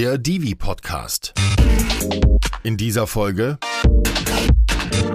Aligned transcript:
der 0.00 0.16
Divi 0.16 0.54
Podcast. 0.54 1.34
In 2.62 2.78
dieser 2.78 3.06
Folge 3.06 3.58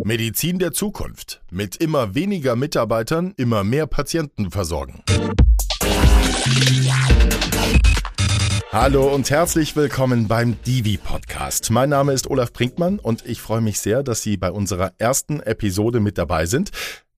Medizin 0.04 0.60
der 0.60 0.74
Zukunft. 0.74 1.42
Mit 1.50 1.78
immer 1.78 2.14
weniger 2.14 2.56
Mitarbeitern 2.56 3.34
immer 3.36 3.64
mehr 3.64 3.88
Patienten 3.88 4.52
versorgen. 4.52 5.02
Hallo 8.72 9.12
und 9.12 9.28
herzlich 9.32 9.76
willkommen 9.76 10.28
beim 10.28 10.62
Divi 10.68 10.98
Podcast. 10.98 11.72
Mein 11.72 11.90
Name 11.90 12.14
ist 12.14 12.30
Olaf 12.30 12.54
Brinkmann 12.54 13.00
und 13.00 13.26
ich 13.26 13.42
freue 13.42 13.62
mich 13.62 13.80
sehr, 13.80 14.04
dass 14.04 14.22
Sie 14.22 14.38
bei 14.38 14.52
unserer 14.52 14.94
ersten 15.00 15.40
Episode 15.40 16.00
mit 16.00 16.20
dabei 16.20 16.46
sind. 16.46 16.70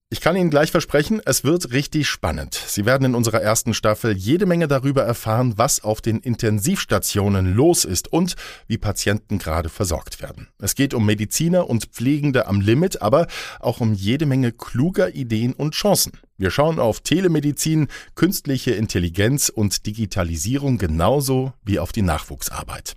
Ich 0.09 0.21
kann 0.21 0.37
Ihnen 0.37 0.49
gleich 0.49 0.71
versprechen, 0.71 1.21
es 1.25 1.43
wird 1.43 1.73
richtig 1.73 2.07
spannend. 2.07 2.53
Sie 2.53 2.85
werden 2.85 3.03
in 3.03 3.13
unserer 3.13 3.41
ersten 3.41 3.73
Staffel 3.73 4.15
jede 4.15 4.45
Menge 4.45 4.69
darüber 4.69 5.03
erfahren, 5.03 5.55
was 5.57 5.83
auf 5.83 5.99
den 5.99 6.19
Intensivstationen 6.19 7.53
los 7.53 7.83
ist 7.83 8.13
und 8.13 8.37
wie 8.67 8.77
Patienten 8.77 9.37
gerade 9.37 9.67
versorgt 9.67 10.21
werden. 10.21 10.47
Es 10.59 10.75
geht 10.75 10.93
um 10.93 11.05
Mediziner 11.05 11.69
und 11.69 11.87
Pflegende 11.87 12.47
am 12.47 12.61
Limit, 12.61 13.01
aber 13.01 13.27
auch 13.59 13.81
um 13.81 13.93
jede 13.93 14.25
Menge 14.25 14.53
kluger 14.53 15.13
Ideen 15.13 15.51
und 15.51 15.73
Chancen. 15.73 16.13
Wir 16.39 16.51
schauen 16.51 16.77
auf 16.77 17.01
Telemedizin, 17.01 17.87
künstliche 18.13 18.71
Intelligenz 18.71 19.49
und 19.49 19.87
Digitalisierung 19.87 20.77
genauso 20.77 21.53
wie 21.65 21.79
auf 21.79 21.91
die 21.91 22.03
Nachwuchsarbeit. 22.03 22.93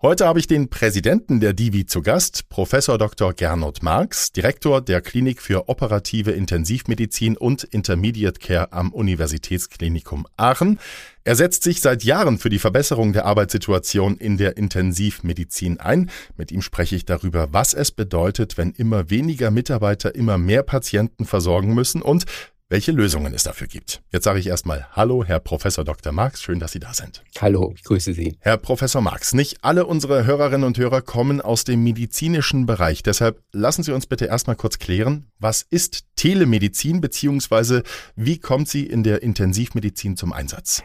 Heute 0.00 0.26
habe 0.26 0.38
ich 0.38 0.46
den 0.46 0.70
Präsidenten 0.70 1.40
der 1.40 1.52
Divi 1.52 1.84
zu 1.84 2.00
Gast, 2.00 2.48
Professor 2.48 2.96
Dr. 2.96 3.34
Gernot 3.34 3.82
Marx, 3.82 4.32
Direktor 4.32 4.80
der 4.80 5.02
Klinik 5.02 5.42
für 5.42 5.68
operative 5.68 6.30
Intensivmedizin 6.30 7.36
und 7.36 7.64
Intermediate 7.64 8.40
Care 8.40 8.72
am 8.72 8.92
Universitätsklinikum 8.92 10.26
Aachen. 10.38 10.78
Er 11.24 11.36
setzt 11.36 11.64
sich 11.64 11.82
seit 11.82 12.04
Jahren 12.04 12.38
für 12.38 12.48
die 12.48 12.60
Verbesserung 12.60 13.12
der 13.12 13.26
Arbeitssituation 13.26 14.16
in 14.16 14.38
der 14.38 14.56
Intensivmedizin 14.56 15.78
ein. 15.78 16.10
Mit 16.38 16.52
ihm 16.52 16.62
spreche 16.62 16.96
ich 16.96 17.04
darüber, 17.04 17.48
was 17.52 17.74
es 17.74 17.90
bedeutet, 17.90 18.56
wenn 18.56 18.70
immer 18.70 19.10
weniger 19.10 19.50
Mitarbeiter 19.50 20.14
immer 20.14 20.38
mehr 20.38 20.62
Patienten 20.62 21.26
versorgen 21.26 21.74
müssen 21.74 22.00
und 22.00 22.24
welche 22.68 22.92
Lösungen 22.92 23.32
es 23.32 23.44
dafür 23.44 23.66
gibt. 23.66 24.02
Jetzt 24.12 24.24
sage 24.24 24.38
ich 24.38 24.46
erstmal 24.46 24.86
Hallo, 24.92 25.24
Herr 25.24 25.40
Professor 25.40 25.84
Dr. 25.84 26.12
Marx, 26.12 26.42
schön, 26.42 26.58
dass 26.58 26.72
Sie 26.72 26.78
da 26.78 26.92
sind. 26.92 27.24
Hallo, 27.40 27.72
ich 27.74 27.82
grüße 27.82 28.12
Sie. 28.12 28.36
Herr 28.40 28.58
Professor 28.58 29.00
Marx, 29.00 29.32
nicht 29.32 29.58
alle 29.62 29.86
unsere 29.86 30.26
Hörerinnen 30.26 30.64
und 30.64 30.76
Hörer 30.76 31.00
kommen 31.00 31.40
aus 31.40 31.64
dem 31.64 31.82
medizinischen 31.82 32.66
Bereich. 32.66 33.02
Deshalb 33.02 33.42
lassen 33.52 33.82
Sie 33.82 33.92
uns 33.92 34.06
bitte 34.06 34.26
erstmal 34.26 34.56
kurz 34.56 34.78
klären, 34.78 35.30
was 35.38 35.62
ist 35.62 36.04
Telemedizin 36.16 37.00
bzw. 37.00 37.82
wie 38.16 38.38
kommt 38.38 38.68
sie 38.68 38.84
in 38.84 39.02
der 39.02 39.22
Intensivmedizin 39.22 40.16
zum 40.16 40.32
Einsatz? 40.32 40.82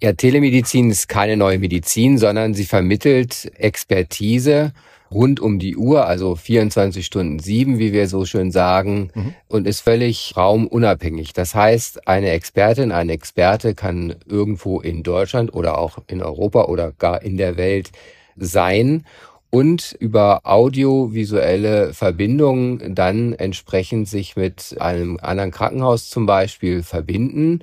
Ja, 0.00 0.12
Telemedizin 0.12 0.90
ist 0.90 1.08
keine 1.08 1.36
neue 1.36 1.58
Medizin, 1.58 2.18
sondern 2.18 2.54
sie 2.54 2.64
vermittelt 2.64 3.50
Expertise 3.56 4.72
rund 5.10 5.40
um 5.40 5.58
die 5.58 5.76
Uhr, 5.76 6.06
also 6.06 6.34
24 6.34 7.04
Stunden 7.04 7.38
sieben, 7.38 7.78
wie 7.78 7.92
wir 7.92 8.08
so 8.08 8.24
schön 8.24 8.50
sagen, 8.50 9.10
mhm. 9.14 9.34
und 9.48 9.66
ist 9.66 9.80
völlig 9.80 10.34
raumunabhängig. 10.36 11.32
Das 11.32 11.54
heißt, 11.54 12.06
eine 12.06 12.30
Expertin, 12.30 12.92
ein 12.92 13.08
Experte 13.08 13.74
kann 13.74 14.16
irgendwo 14.26 14.80
in 14.80 15.02
Deutschland 15.02 15.54
oder 15.54 15.78
auch 15.78 15.98
in 16.06 16.22
Europa 16.22 16.64
oder 16.64 16.92
gar 16.92 17.22
in 17.22 17.36
der 17.36 17.56
Welt 17.56 17.90
sein 18.36 19.04
und 19.50 19.96
über 19.98 20.42
audiovisuelle 20.44 21.94
Verbindungen 21.94 22.94
dann 22.94 23.32
entsprechend 23.32 24.08
sich 24.08 24.36
mit 24.36 24.76
einem 24.78 25.18
anderen 25.22 25.50
Krankenhaus 25.50 26.10
zum 26.10 26.26
Beispiel 26.26 26.82
verbinden 26.82 27.60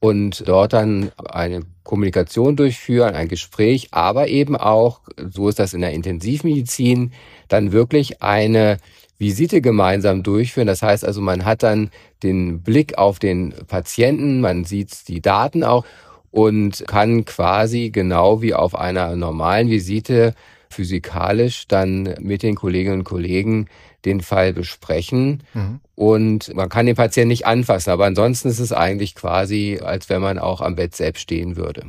und 0.00 0.48
dort 0.48 0.72
dann 0.72 1.12
eine 1.28 1.62
Kommunikation 1.84 2.56
durchführen, 2.56 3.14
ein 3.14 3.28
Gespräch, 3.28 3.88
aber 3.92 4.28
eben 4.28 4.56
auch, 4.56 5.00
so 5.30 5.48
ist 5.48 5.58
das 5.58 5.74
in 5.74 5.82
der 5.82 5.92
Intensivmedizin, 5.92 7.12
dann 7.48 7.72
wirklich 7.72 8.22
eine 8.22 8.78
Visite 9.18 9.60
gemeinsam 9.60 10.22
durchführen. 10.22 10.66
Das 10.66 10.82
heißt 10.82 11.04
also, 11.04 11.20
man 11.20 11.44
hat 11.44 11.62
dann 11.62 11.90
den 12.22 12.62
Blick 12.62 12.96
auf 12.96 13.18
den 13.18 13.54
Patienten, 13.68 14.40
man 14.40 14.64
sieht 14.64 15.08
die 15.08 15.20
Daten 15.20 15.62
auch 15.62 15.84
und 16.30 16.84
kann 16.86 17.26
quasi 17.26 17.90
genau 17.90 18.40
wie 18.40 18.54
auf 18.54 18.74
einer 18.74 19.16
normalen 19.16 19.68
Visite 19.68 20.34
physikalisch 20.70 21.66
dann 21.68 22.14
mit 22.20 22.42
den 22.42 22.54
Kolleginnen 22.54 23.00
und 23.00 23.04
Kollegen 23.04 23.66
den 24.04 24.20
Fall 24.20 24.52
besprechen. 24.52 25.42
Mhm. 25.54 25.80
Und 25.94 26.54
man 26.54 26.68
kann 26.68 26.86
den 26.86 26.96
Patienten 26.96 27.28
nicht 27.28 27.46
anfassen, 27.46 27.90
aber 27.90 28.06
ansonsten 28.06 28.48
ist 28.48 28.58
es 28.58 28.72
eigentlich 28.72 29.14
quasi, 29.14 29.80
als 29.82 30.08
wenn 30.08 30.22
man 30.22 30.38
auch 30.38 30.60
am 30.60 30.76
Bett 30.76 30.94
selbst 30.94 31.22
stehen 31.22 31.56
würde. 31.56 31.86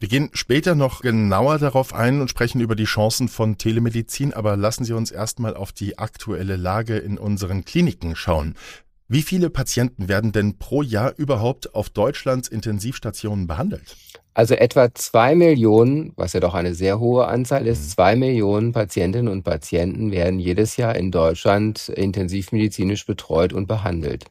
Wir 0.00 0.08
gehen 0.08 0.30
später 0.32 0.76
noch 0.76 1.00
genauer 1.00 1.58
darauf 1.58 1.92
ein 1.92 2.20
und 2.20 2.30
sprechen 2.30 2.60
über 2.60 2.76
die 2.76 2.84
Chancen 2.84 3.28
von 3.28 3.58
Telemedizin, 3.58 4.32
aber 4.32 4.56
lassen 4.56 4.84
Sie 4.84 4.92
uns 4.92 5.10
erstmal 5.10 5.56
auf 5.56 5.72
die 5.72 5.98
aktuelle 5.98 6.54
Lage 6.54 6.98
in 6.98 7.18
unseren 7.18 7.64
Kliniken 7.64 8.14
schauen. 8.14 8.54
Wie 9.10 9.22
viele 9.22 9.48
Patienten 9.48 10.06
werden 10.06 10.32
denn 10.32 10.58
pro 10.58 10.82
Jahr 10.82 11.14
überhaupt 11.16 11.74
auf 11.74 11.88
Deutschlands 11.88 12.46
Intensivstationen 12.46 13.46
behandelt? 13.46 13.96
Also 14.34 14.54
etwa 14.54 14.94
zwei 14.94 15.34
Millionen, 15.34 16.12
was 16.16 16.34
ja 16.34 16.40
doch 16.40 16.52
eine 16.52 16.74
sehr 16.74 17.00
hohe 17.00 17.26
Anzahl 17.26 17.66
ist, 17.66 17.84
mhm. 17.84 17.88
zwei 17.88 18.16
Millionen 18.16 18.72
Patientinnen 18.72 19.32
und 19.32 19.44
Patienten 19.44 20.12
werden 20.12 20.38
jedes 20.38 20.76
Jahr 20.76 20.94
in 20.94 21.10
Deutschland 21.10 21.88
intensivmedizinisch 21.88 23.06
betreut 23.06 23.54
und 23.54 23.66
behandelt. 23.66 24.26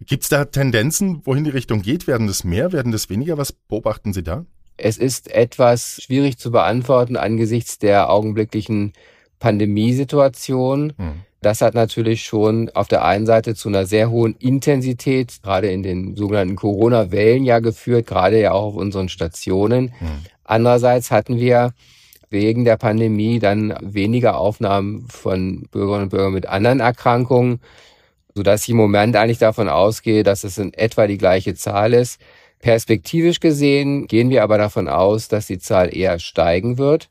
Gibt 0.00 0.22
es 0.22 0.30
da 0.30 0.46
Tendenzen, 0.46 1.20
wohin 1.24 1.44
die 1.44 1.50
Richtung 1.50 1.82
geht? 1.82 2.06
Werden 2.06 2.28
das 2.28 2.44
mehr, 2.44 2.72
werden 2.72 2.92
das 2.92 3.10
weniger? 3.10 3.36
Was 3.36 3.52
beobachten 3.52 4.14
Sie 4.14 4.22
da? 4.22 4.46
Es 4.78 4.96
ist 4.96 5.30
etwas 5.30 6.00
schwierig 6.02 6.38
zu 6.38 6.50
beantworten 6.50 7.16
angesichts 7.16 7.78
der 7.78 8.08
augenblicklichen 8.08 8.94
Pandemiesituation. 9.38 10.94
Mhm. 10.96 11.27
Das 11.40 11.60
hat 11.60 11.74
natürlich 11.74 12.22
schon 12.22 12.68
auf 12.70 12.88
der 12.88 13.04
einen 13.04 13.26
Seite 13.26 13.54
zu 13.54 13.68
einer 13.68 13.86
sehr 13.86 14.10
hohen 14.10 14.34
Intensität, 14.34 15.40
gerade 15.42 15.70
in 15.70 15.84
den 15.84 16.16
sogenannten 16.16 16.56
Corona-Wellen 16.56 17.44
ja 17.44 17.60
geführt, 17.60 18.06
gerade 18.06 18.40
ja 18.40 18.52
auch 18.52 18.68
auf 18.68 18.74
unseren 18.74 19.08
Stationen. 19.08 19.92
Hm. 19.98 20.08
Andererseits 20.42 21.10
hatten 21.10 21.38
wir 21.38 21.74
wegen 22.30 22.64
der 22.64 22.76
Pandemie 22.76 23.38
dann 23.38 23.74
weniger 23.80 24.36
Aufnahmen 24.36 25.06
von 25.08 25.68
Bürgerinnen 25.70 26.04
und 26.04 26.08
Bürgern 26.10 26.32
mit 26.32 26.46
anderen 26.46 26.80
Erkrankungen, 26.80 27.60
sodass 28.34 28.64
ich 28.64 28.70
im 28.70 28.76
Moment 28.76 29.14
eigentlich 29.14 29.38
davon 29.38 29.68
ausgehe, 29.68 30.24
dass 30.24 30.44
es 30.44 30.58
in 30.58 30.74
etwa 30.74 31.06
die 31.06 31.18
gleiche 31.18 31.54
Zahl 31.54 31.94
ist. 31.94 32.20
Perspektivisch 32.58 33.38
gesehen 33.38 34.08
gehen 34.08 34.30
wir 34.30 34.42
aber 34.42 34.58
davon 34.58 34.88
aus, 34.88 35.28
dass 35.28 35.46
die 35.46 35.58
Zahl 35.58 35.96
eher 35.96 36.18
steigen 36.18 36.78
wird 36.78 37.08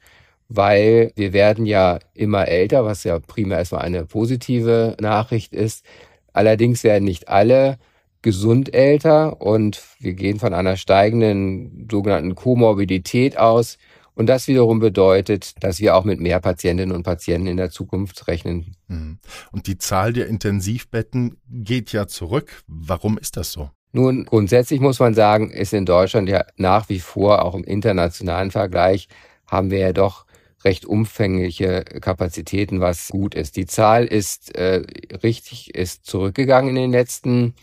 weil 0.49 1.11
wir 1.15 1.33
werden 1.33 1.65
ja 1.65 1.99
immer 2.13 2.47
älter, 2.47 2.85
was 2.85 3.03
ja 3.03 3.19
primär 3.19 3.59
erstmal 3.59 3.81
eine 3.81 4.05
positive 4.05 4.95
Nachricht 4.99 5.53
ist. 5.53 5.85
Allerdings 6.33 6.83
werden 6.83 7.03
nicht 7.03 7.27
alle 7.27 7.77
gesund 8.21 8.73
älter 8.73 9.41
und 9.41 9.81
wir 9.99 10.13
gehen 10.13 10.39
von 10.39 10.53
einer 10.53 10.77
steigenden 10.77 11.87
sogenannten 11.89 12.35
Komorbidität 12.35 13.37
aus. 13.37 13.77
Und 14.15 14.27
das 14.27 14.47
wiederum 14.47 14.79
bedeutet, 14.79 15.63
dass 15.63 15.79
wir 15.79 15.95
auch 15.95 16.03
mit 16.03 16.19
mehr 16.19 16.39
Patientinnen 16.39 16.95
und 16.95 17.03
Patienten 17.03 17.47
in 17.47 17.57
der 17.57 17.69
Zukunft 17.69 18.27
rechnen. 18.27 18.75
Mhm. 18.87 19.19
Und 19.51 19.67
die 19.67 19.77
Zahl 19.77 20.11
der 20.11 20.27
Intensivbetten 20.27 21.37
geht 21.47 21.91
ja 21.91 22.07
zurück. 22.07 22.63
Warum 22.67 23.17
ist 23.19 23.37
das 23.37 23.51
so? 23.51 23.69
Nun, 23.91 24.25
grundsätzlich 24.25 24.79
muss 24.79 24.99
man 24.99 25.13
sagen, 25.13 25.49
ist 25.49 25.73
in 25.73 25.85
Deutschland 25.85 26.29
ja 26.29 26.45
nach 26.57 26.89
wie 26.89 26.99
vor, 26.99 27.45
auch 27.45 27.55
im 27.55 27.63
internationalen 27.63 28.51
Vergleich, 28.51 29.07
haben 29.45 29.71
wir 29.71 29.79
ja 29.79 29.93
doch 29.93 30.26
recht 30.67 30.85
umfängliche 30.85 31.85
Kapazitäten, 32.01 32.81
was 32.81 33.07
gut 33.07 33.35
ist. 33.35 33.55
Die 33.55 33.65
Zahl 33.65 34.03
ist 34.03 34.53
äh, 34.55 34.83
richtig, 35.23 35.73
ist 35.73 36.05
zurückgegangen 36.05 36.71
in 36.71 36.75
den 36.75 36.91
letzten 36.91 37.53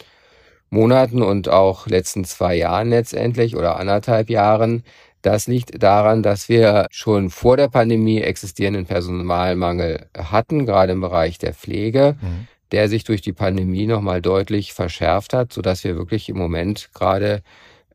Monaten 0.71 1.21
und 1.21 1.51
auch 1.51 1.87
letzten 1.87 2.25
zwei 2.25 2.55
Jahren 2.55 2.89
letztendlich 2.89 3.57
oder 3.57 3.77
anderthalb 3.77 4.31
Jahren. 4.31 4.85
Das 5.21 5.47
liegt 5.47 5.83
daran, 5.83 6.23
dass 6.23 6.49
wir 6.49 6.87
schon 6.91 7.29
vor 7.29 7.59
der 7.59 7.69
Pandemie 7.69 8.23
existierenden 8.23 8.87
Personalmangel 8.87 10.07
hatten, 10.17 10.65
gerade 10.65 10.93
im 10.93 11.03
Bereich 11.03 11.37
der 11.37 11.53
Pflege, 11.53 12.17
mhm. 12.21 12.49
der 12.73 12.89
sich 12.89 13.05
durch 13.05 13.21
die 13.21 13.35
Pandemie 13.35 13.87
nochmal 13.87 14.23
deutlich 14.23 14.73
verschärft 14.73 15.35
hat, 15.35 15.53
sodass 15.53 15.85
wir 15.85 15.97
wirklich 15.97 16.31
im 16.31 16.39
Moment 16.39 16.89
gerade 16.95 17.43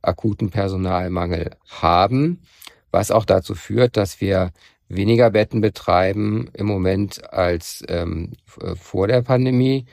akuten 0.03 0.51
Personalmangel 0.51 1.51
haben, 1.67 2.41
was 2.91 3.09
auch 3.09 3.25
dazu 3.25 3.55
führt, 3.55 3.97
dass 3.97 4.21
wir 4.21 4.51
weniger 4.89 5.29
Betten 5.29 5.61
betreiben 5.61 6.49
im 6.53 6.65
Moment 6.65 7.31
als 7.31 7.83
ähm, 7.87 8.33
äh, 8.61 8.75
vor 8.75 9.07
der 9.07 9.21
Pandemie 9.21 9.85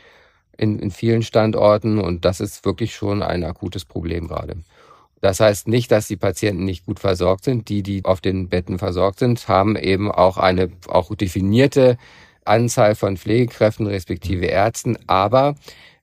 in, 0.56 0.78
in 0.78 0.90
vielen 0.90 1.22
Standorten. 1.22 1.98
Und 1.98 2.25
das 2.25 2.40
ist 2.40 2.64
wirklich 2.64 2.94
schon 2.94 3.22
ein 3.22 3.44
akutes 3.44 3.84
Problem 3.84 4.26
gerade. 4.26 4.56
Das 5.20 5.40
heißt 5.40 5.69
nicht, 5.69 5.90
dass 5.93 6.08
die 6.08 6.16
Patienten 6.16 6.64
nicht 6.64 6.87
gut 6.87 6.98
versorgt 6.98 7.44
sind. 7.44 7.69
Die, 7.69 7.82
die 7.82 8.04
auf 8.04 8.20
den 8.20 8.48
Betten 8.48 8.78
versorgt 8.78 9.19
sind, 9.19 9.48
haben 9.48 9.76
eben 9.76 10.10
auch 10.10 10.38
eine 10.38 10.70
auch 10.88 11.14
definierte 11.14 11.98
Anzahl 12.44 12.94
von 12.94 13.16
Pflegekräften 13.16 13.87
respektive 13.87 14.46
Ärzten. 14.46 14.96
Aber 15.06 15.56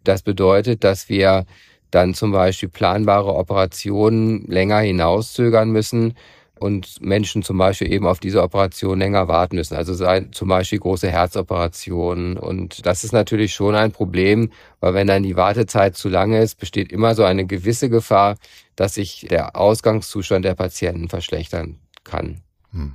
das 0.03 0.21
bedeutet, 0.21 0.83
dass 0.83 1.09
wir 1.09 1.45
dann 1.89 2.13
zum 2.13 2.31
Beispiel 2.31 2.69
planbare 2.69 3.33
Operationen 3.35 4.45
länger 4.47 4.79
hinauszögern 4.79 5.71
müssen, 5.71 6.15
und 6.63 7.01
Menschen 7.01 7.43
zum 7.43 7.57
Beispiel 7.57 7.91
eben 7.91 8.07
auf 8.07 8.21
diese 8.21 8.41
Operation 8.41 8.97
länger 8.97 9.27
warten 9.27 9.57
müssen. 9.57 9.75
Also 9.75 9.93
zum 10.31 10.47
Beispiel 10.47 10.79
große 10.79 11.11
Herzoperationen. 11.11 12.37
Und 12.37 12.85
das 12.85 13.03
ist 13.03 13.11
natürlich 13.11 13.53
schon 13.53 13.75
ein 13.75 13.91
Problem, 13.91 14.49
weil 14.79 14.93
wenn 14.93 15.07
dann 15.07 15.23
die 15.23 15.35
Wartezeit 15.35 15.97
zu 15.97 16.07
lange 16.07 16.41
ist, 16.41 16.57
besteht 16.57 16.93
immer 16.93 17.15
so 17.15 17.25
eine 17.25 17.45
gewisse 17.45 17.89
Gefahr, 17.89 18.37
dass 18.77 18.93
sich 18.93 19.27
der 19.29 19.57
Ausgangszustand 19.57 20.45
der 20.45 20.55
Patienten 20.55 21.09
verschlechtern 21.09 21.79
kann. 22.05 22.39
Hm. 22.71 22.93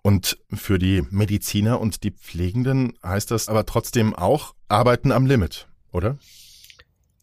Und 0.00 0.38
für 0.50 0.78
die 0.78 1.02
Mediziner 1.10 1.78
und 1.78 2.04
die 2.04 2.12
Pflegenden 2.12 2.94
heißt 3.04 3.30
das 3.30 3.50
aber 3.50 3.66
trotzdem 3.66 4.14
auch 4.14 4.54
Arbeiten 4.68 5.12
am 5.12 5.26
Limit, 5.26 5.68
oder? 5.92 6.16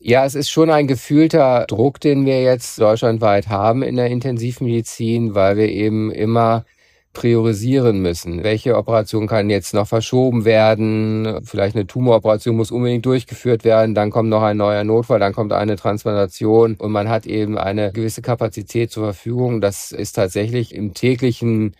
Ja, 0.01 0.23
es 0.23 0.33
ist 0.33 0.49
schon 0.49 0.69
ein 0.69 0.87
gefühlter 0.87 1.65
Druck, 1.67 1.99
den 1.99 2.25
wir 2.25 2.41
jetzt 2.41 2.79
deutschlandweit 2.79 3.49
haben 3.49 3.83
in 3.83 3.97
der 3.97 4.07
Intensivmedizin, 4.07 5.35
weil 5.35 5.57
wir 5.57 5.67
eben 5.67 6.09
immer 6.09 6.63
priorisieren 7.11 8.01
müssen. 8.01 8.43
Welche 8.43 8.77
Operation 8.77 9.27
kann 9.27 9.49
jetzt 9.49 9.73
noch 9.73 9.87
verschoben 9.87 10.45
werden? 10.45 11.41
Vielleicht 11.43 11.75
eine 11.75 11.85
Tumoroperation 11.85 12.55
muss 12.55 12.71
unbedingt 12.71 13.05
durchgeführt 13.05 13.65
werden. 13.65 13.93
Dann 13.93 14.09
kommt 14.09 14.29
noch 14.29 14.43
ein 14.43 14.55
neuer 14.55 14.85
Notfall, 14.85 15.19
dann 15.19 15.33
kommt 15.33 15.51
eine 15.51 15.75
Transplantation 15.75 16.75
und 16.75 16.91
man 16.93 17.09
hat 17.09 17.25
eben 17.25 17.57
eine 17.57 17.91
gewisse 17.91 18.21
Kapazität 18.21 18.91
zur 18.91 19.03
Verfügung. 19.03 19.59
Das 19.59 19.91
ist 19.91 20.13
tatsächlich 20.13 20.73
im 20.73 20.93
täglichen 20.93 21.75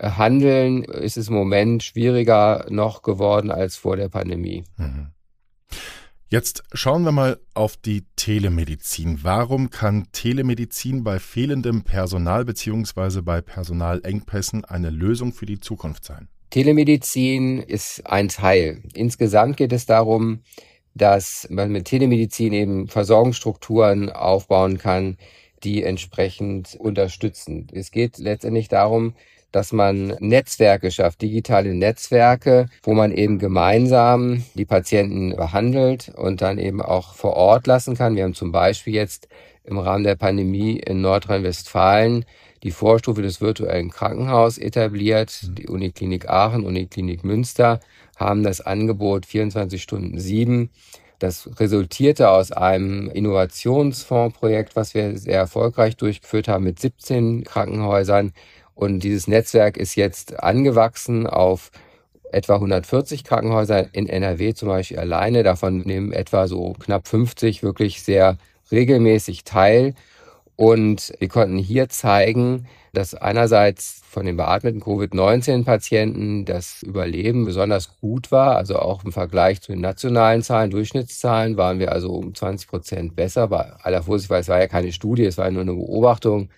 Handeln 0.00 0.84
ist 0.84 1.18
es 1.18 1.28
im 1.28 1.34
Moment 1.34 1.82
schwieriger 1.82 2.64
noch 2.70 3.02
geworden 3.02 3.50
als 3.50 3.76
vor 3.76 3.96
der 3.96 4.08
Pandemie. 4.08 4.64
Mhm. 4.78 5.08
Jetzt 6.32 6.62
schauen 6.72 7.02
wir 7.02 7.10
mal 7.10 7.40
auf 7.54 7.76
die 7.76 8.04
Telemedizin. 8.14 9.18
Warum 9.24 9.68
kann 9.70 10.06
Telemedizin 10.12 11.02
bei 11.02 11.18
fehlendem 11.18 11.82
Personal 11.82 12.44
beziehungsweise 12.44 13.24
bei 13.24 13.40
Personalengpässen 13.40 14.64
eine 14.64 14.90
Lösung 14.90 15.32
für 15.32 15.46
die 15.46 15.58
Zukunft 15.58 16.04
sein? 16.04 16.28
Telemedizin 16.50 17.58
ist 17.58 18.06
ein 18.06 18.28
Teil. 18.28 18.80
Insgesamt 18.94 19.56
geht 19.56 19.72
es 19.72 19.86
darum, 19.86 20.42
dass 20.94 21.48
man 21.50 21.72
mit 21.72 21.86
Telemedizin 21.86 22.52
eben 22.52 22.86
Versorgungsstrukturen 22.86 24.08
aufbauen 24.08 24.78
kann, 24.78 25.16
die 25.64 25.82
entsprechend 25.82 26.76
unterstützen. 26.76 27.66
Es 27.72 27.90
geht 27.90 28.18
letztendlich 28.18 28.68
darum, 28.68 29.14
dass 29.52 29.72
man 29.72 30.16
Netzwerke 30.20 30.90
schafft, 30.90 31.22
digitale 31.22 31.74
Netzwerke, 31.74 32.66
wo 32.82 32.94
man 32.94 33.12
eben 33.12 33.38
gemeinsam 33.38 34.44
die 34.54 34.64
Patienten 34.64 35.36
behandelt 35.36 36.12
und 36.16 36.42
dann 36.42 36.58
eben 36.58 36.80
auch 36.80 37.14
vor 37.14 37.34
Ort 37.34 37.66
lassen 37.66 37.96
kann. 37.96 38.16
Wir 38.16 38.24
haben 38.24 38.34
zum 38.34 38.52
Beispiel 38.52 38.94
jetzt 38.94 39.28
im 39.64 39.78
Rahmen 39.78 40.04
der 40.04 40.16
Pandemie 40.16 40.78
in 40.78 41.00
Nordrhein-Westfalen 41.00 42.24
die 42.62 42.70
Vorstufe 42.70 43.22
des 43.22 43.40
virtuellen 43.40 43.90
Krankenhaus 43.90 44.58
etabliert. 44.58 45.58
Die 45.58 45.68
Uniklinik 45.68 46.28
Aachen, 46.28 46.64
Uniklinik 46.64 47.24
Münster 47.24 47.80
haben 48.16 48.42
das 48.42 48.60
Angebot 48.60 49.26
24 49.26 49.82
Stunden 49.82 50.18
7. 50.18 50.70
Das 51.18 51.50
resultierte 51.60 52.30
aus 52.30 52.50
einem 52.50 53.10
Innovationsfondsprojekt, 53.10 54.74
was 54.74 54.94
wir 54.94 55.18
sehr 55.18 55.36
erfolgreich 55.36 55.96
durchgeführt 55.96 56.48
haben 56.48 56.64
mit 56.64 56.78
17 56.78 57.44
Krankenhäusern 57.44 58.32
und 58.80 59.00
dieses 59.00 59.28
Netzwerk 59.28 59.76
ist 59.76 59.94
jetzt 59.94 60.42
angewachsen 60.42 61.26
auf 61.26 61.70
etwa 62.32 62.54
140 62.54 63.24
Krankenhäuser 63.24 63.94
in 63.94 64.08
NRW 64.08 64.54
zum 64.54 64.68
Beispiel 64.68 64.98
alleine. 64.98 65.42
Davon 65.42 65.80
nehmen 65.80 66.12
etwa 66.12 66.48
so 66.48 66.72
knapp 66.72 67.06
50 67.06 67.62
wirklich 67.62 68.02
sehr 68.02 68.38
regelmäßig 68.72 69.44
teil. 69.44 69.94
Und 70.56 71.12
wir 71.18 71.28
konnten 71.28 71.58
hier 71.58 71.90
zeigen, 71.90 72.68
dass 72.94 73.14
einerseits 73.14 74.00
von 74.08 74.24
den 74.24 74.38
beatmeten 74.38 74.80
Covid-19-Patienten 74.80 76.46
das 76.46 76.82
Überleben 76.82 77.44
besonders 77.44 77.98
gut 78.00 78.32
war. 78.32 78.56
Also 78.56 78.78
auch 78.78 79.04
im 79.04 79.12
Vergleich 79.12 79.60
zu 79.60 79.72
den 79.72 79.82
nationalen 79.82 80.42
Zahlen, 80.42 80.70
Durchschnittszahlen, 80.70 81.58
waren 81.58 81.80
wir 81.80 81.92
also 81.92 82.14
um 82.14 82.34
20 82.34 82.66
Prozent 82.66 83.14
besser. 83.14 83.48
Bei 83.48 83.74
aller 83.82 84.02
Vorsicht, 84.02 84.30
weil 84.30 84.40
es 84.40 84.48
war 84.48 84.58
ja 84.58 84.68
keine 84.68 84.90
Studie, 84.92 85.26
es 85.26 85.36
war 85.36 85.50
nur 85.50 85.62
eine 85.62 85.74
Beobachtung 85.74 86.48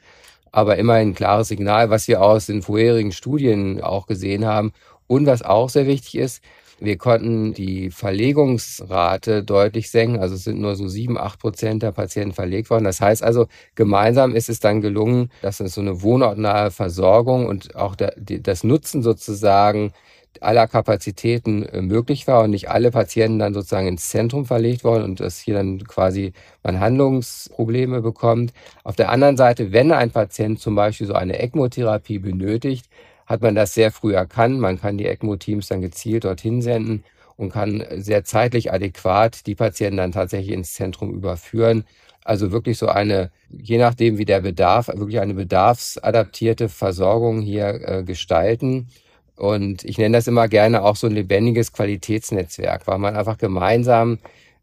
aber 0.53 0.77
immerhin 0.77 1.09
ein 1.09 1.15
klares 1.15 1.49
Signal, 1.49 1.91
was 1.91 2.07
wir 2.07 2.23
aus 2.23 2.47
den 2.47 2.63
vorherigen 2.63 3.13
Studien 3.13 3.81
auch 3.81 4.07
gesehen 4.07 4.47
haben. 4.47 4.73
Und 5.07 5.27
was 5.27 5.43
auch 5.43 5.69
sehr 5.69 5.87
wichtig 5.87 6.17
ist, 6.17 6.43
wir 6.79 6.99
konnten 6.99 7.55
die 7.55 7.91
Verlegungsrate 7.91 9.45
deutlich 9.45 9.91
senken. 9.91 10.19
Also 10.19 10.35
es 10.35 10.45
sind 10.45 10.61
nur 10.61 10.75
so 10.75 10.89
sieben, 10.89 11.17
acht 11.17 11.39
Prozent 11.39 11.83
der 11.83 11.93
Patienten 11.93 12.35
verlegt 12.35 12.71
worden. 12.71 12.85
Das 12.85 13.01
heißt 13.01 13.23
also, 13.23 13.47
gemeinsam 13.75 14.35
ist 14.35 14.49
es 14.49 14.59
dann 14.59 14.81
gelungen, 14.81 15.31
dass 15.43 15.61
es 15.61 15.75
so 15.75 15.81
eine 15.81 16.03
wohnortnahe 16.03 16.71
Versorgung 16.71 17.47
und 17.47 17.77
auch 17.77 17.95
das 17.97 18.65
Nutzen 18.65 19.03
sozusagen 19.03 19.93
aller 20.41 20.67
Kapazitäten 20.67 21.65
äh, 21.65 21.83
möglich 21.83 22.27
war 22.27 22.43
und 22.43 22.51
nicht 22.51 22.71
alle 22.71 22.91
Patienten 22.91 23.39
dann 23.39 23.55
sozusagen 23.55 23.89
ins 23.89 24.09
Zentrum 24.09 24.47
verlegt 24.47 24.85
worden 24.85 25.05
und 25.05 25.21
dass 25.21 25.39
hier 25.39 25.55
dann 25.55 25.85
quasi 25.85 26.33
man 26.63 26.81
Handlungsprobleme 26.81 28.01
bekommt. 28.01 28.53
Auf 28.85 28.97
der 28.97 29.11
anderen 29.11 29.37
Seite, 29.37 29.73
wenn 29.73 29.93
ein 29.93 30.11
Patient 30.11 30.59
zum 30.61 30.75
Beispiel 30.75 31.07
so 31.07 31.15
eine 31.15 31.39
ECMO-Therapie 31.39 32.19
benötigt, 32.19 32.87
hat 33.27 33.43
man 33.43 33.55
das 33.55 33.75
sehr 33.75 33.91
früh 33.91 34.15
erkannt. 34.15 34.61
Man 34.61 34.81
kann 34.81 34.99
die 34.99 35.07
ECMO-Teams 35.07 35.69
dann 35.69 35.81
gezielt 35.81 36.25
dorthin 36.25 36.63
senden 36.63 37.05
und 37.37 37.51
kann 37.51 37.85
sehr 37.97 38.25
zeitlich 38.25 38.73
adäquat 38.73 39.47
die 39.47 39.55
Patienten 39.55 39.97
dann 39.97 40.13
tatsächlich 40.13 40.55
ins 40.55 40.75
Zentrum 40.75 41.13
überführen. 41.15 41.85
Also 42.25 42.53
wirklich 42.53 42.79
so 42.79 42.89
eine, 42.89 43.31
je 43.51 43.79
nachdem 43.79 44.19
wie 44.19 44.25
der 44.25 44.41
Bedarf, 44.41 44.89
wirklich 44.89 45.19
eine 45.21 45.35
bedarfsadaptierte 45.35 46.69
Versorgung 46.69 47.41
hier 47.41 47.81
äh, 47.89 48.03
gestalten. 48.05 48.89
Und 49.37 49.85
ich 49.85 49.99
nenne 49.99 50.17
das 50.17 50.27
immer 50.27 50.49
gerne 50.49 50.83
auch 50.83 50.97
so 50.97 51.07
ein 51.07 51.15
lebendiges 51.15 51.73
Qualitätsnetzwerk, 51.73 52.87
weil 52.87 52.99
man 52.99 53.17
einfach 53.17 53.39
gemeinsam 53.39 54.19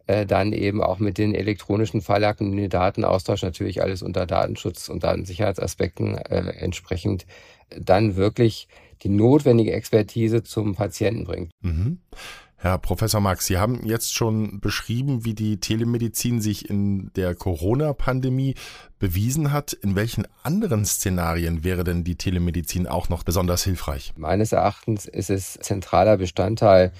äh, 0.08 0.26
dann 0.26 0.54
eben 0.54 0.82
auch 0.82 1.00
mit 1.00 1.18
den 1.18 1.36
elektronischen 1.36 2.02
Fallakten, 2.02 2.56
den 2.56 2.70
Datenaustausch 2.70 3.44
natürlich 3.44 3.82
alles 3.82 4.02
unter 4.02 4.26
Datenschutz 4.26 4.90
und 4.90 5.04
Datensicherheitsaspekten 5.04 6.18
äh, 6.18 6.54
entsprechend 6.60 7.26
dann 7.78 8.16
wirklich 8.16 8.68
die 9.04 9.10
notwendige 9.10 9.74
Expertise 9.74 10.44
zum 10.44 10.76
Patienten 10.76 11.26
bringt. 11.26 11.52
Mhm. 11.62 12.00
Herr 12.62 12.78
Professor 12.78 13.22
Max, 13.22 13.46
Sie 13.46 13.58
haben 13.58 13.86
jetzt 13.86 14.14
schon 14.14 14.60
beschrieben, 14.60 15.24
wie 15.24 15.34
die 15.34 15.62
Telemedizin 15.62 16.42
sich 16.42 16.70
in 16.70 17.10
der 17.16 17.34
Corona-Pandemie 17.34 18.56
bewiesen 19.00 19.54
hat. 19.54 19.72
In 19.72 19.96
welchen 19.96 20.28
anderen 20.44 20.84
Szenarien 20.84 21.64
wäre 21.64 21.86
denn 21.86 22.04
die 22.04 22.18
Telemedizin 22.18 22.86
auch 22.86 23.08
noch 23.08 23.24
besonders 23.24 23.64
hilfreich? 23.64 24.12
Meines 24.18 24.52
Erachtens 24.52 25.06
ist 25.06 25.30
es 25.30 25.54
zentraler 25.62 26.18
Bestandteil 26.18 26.92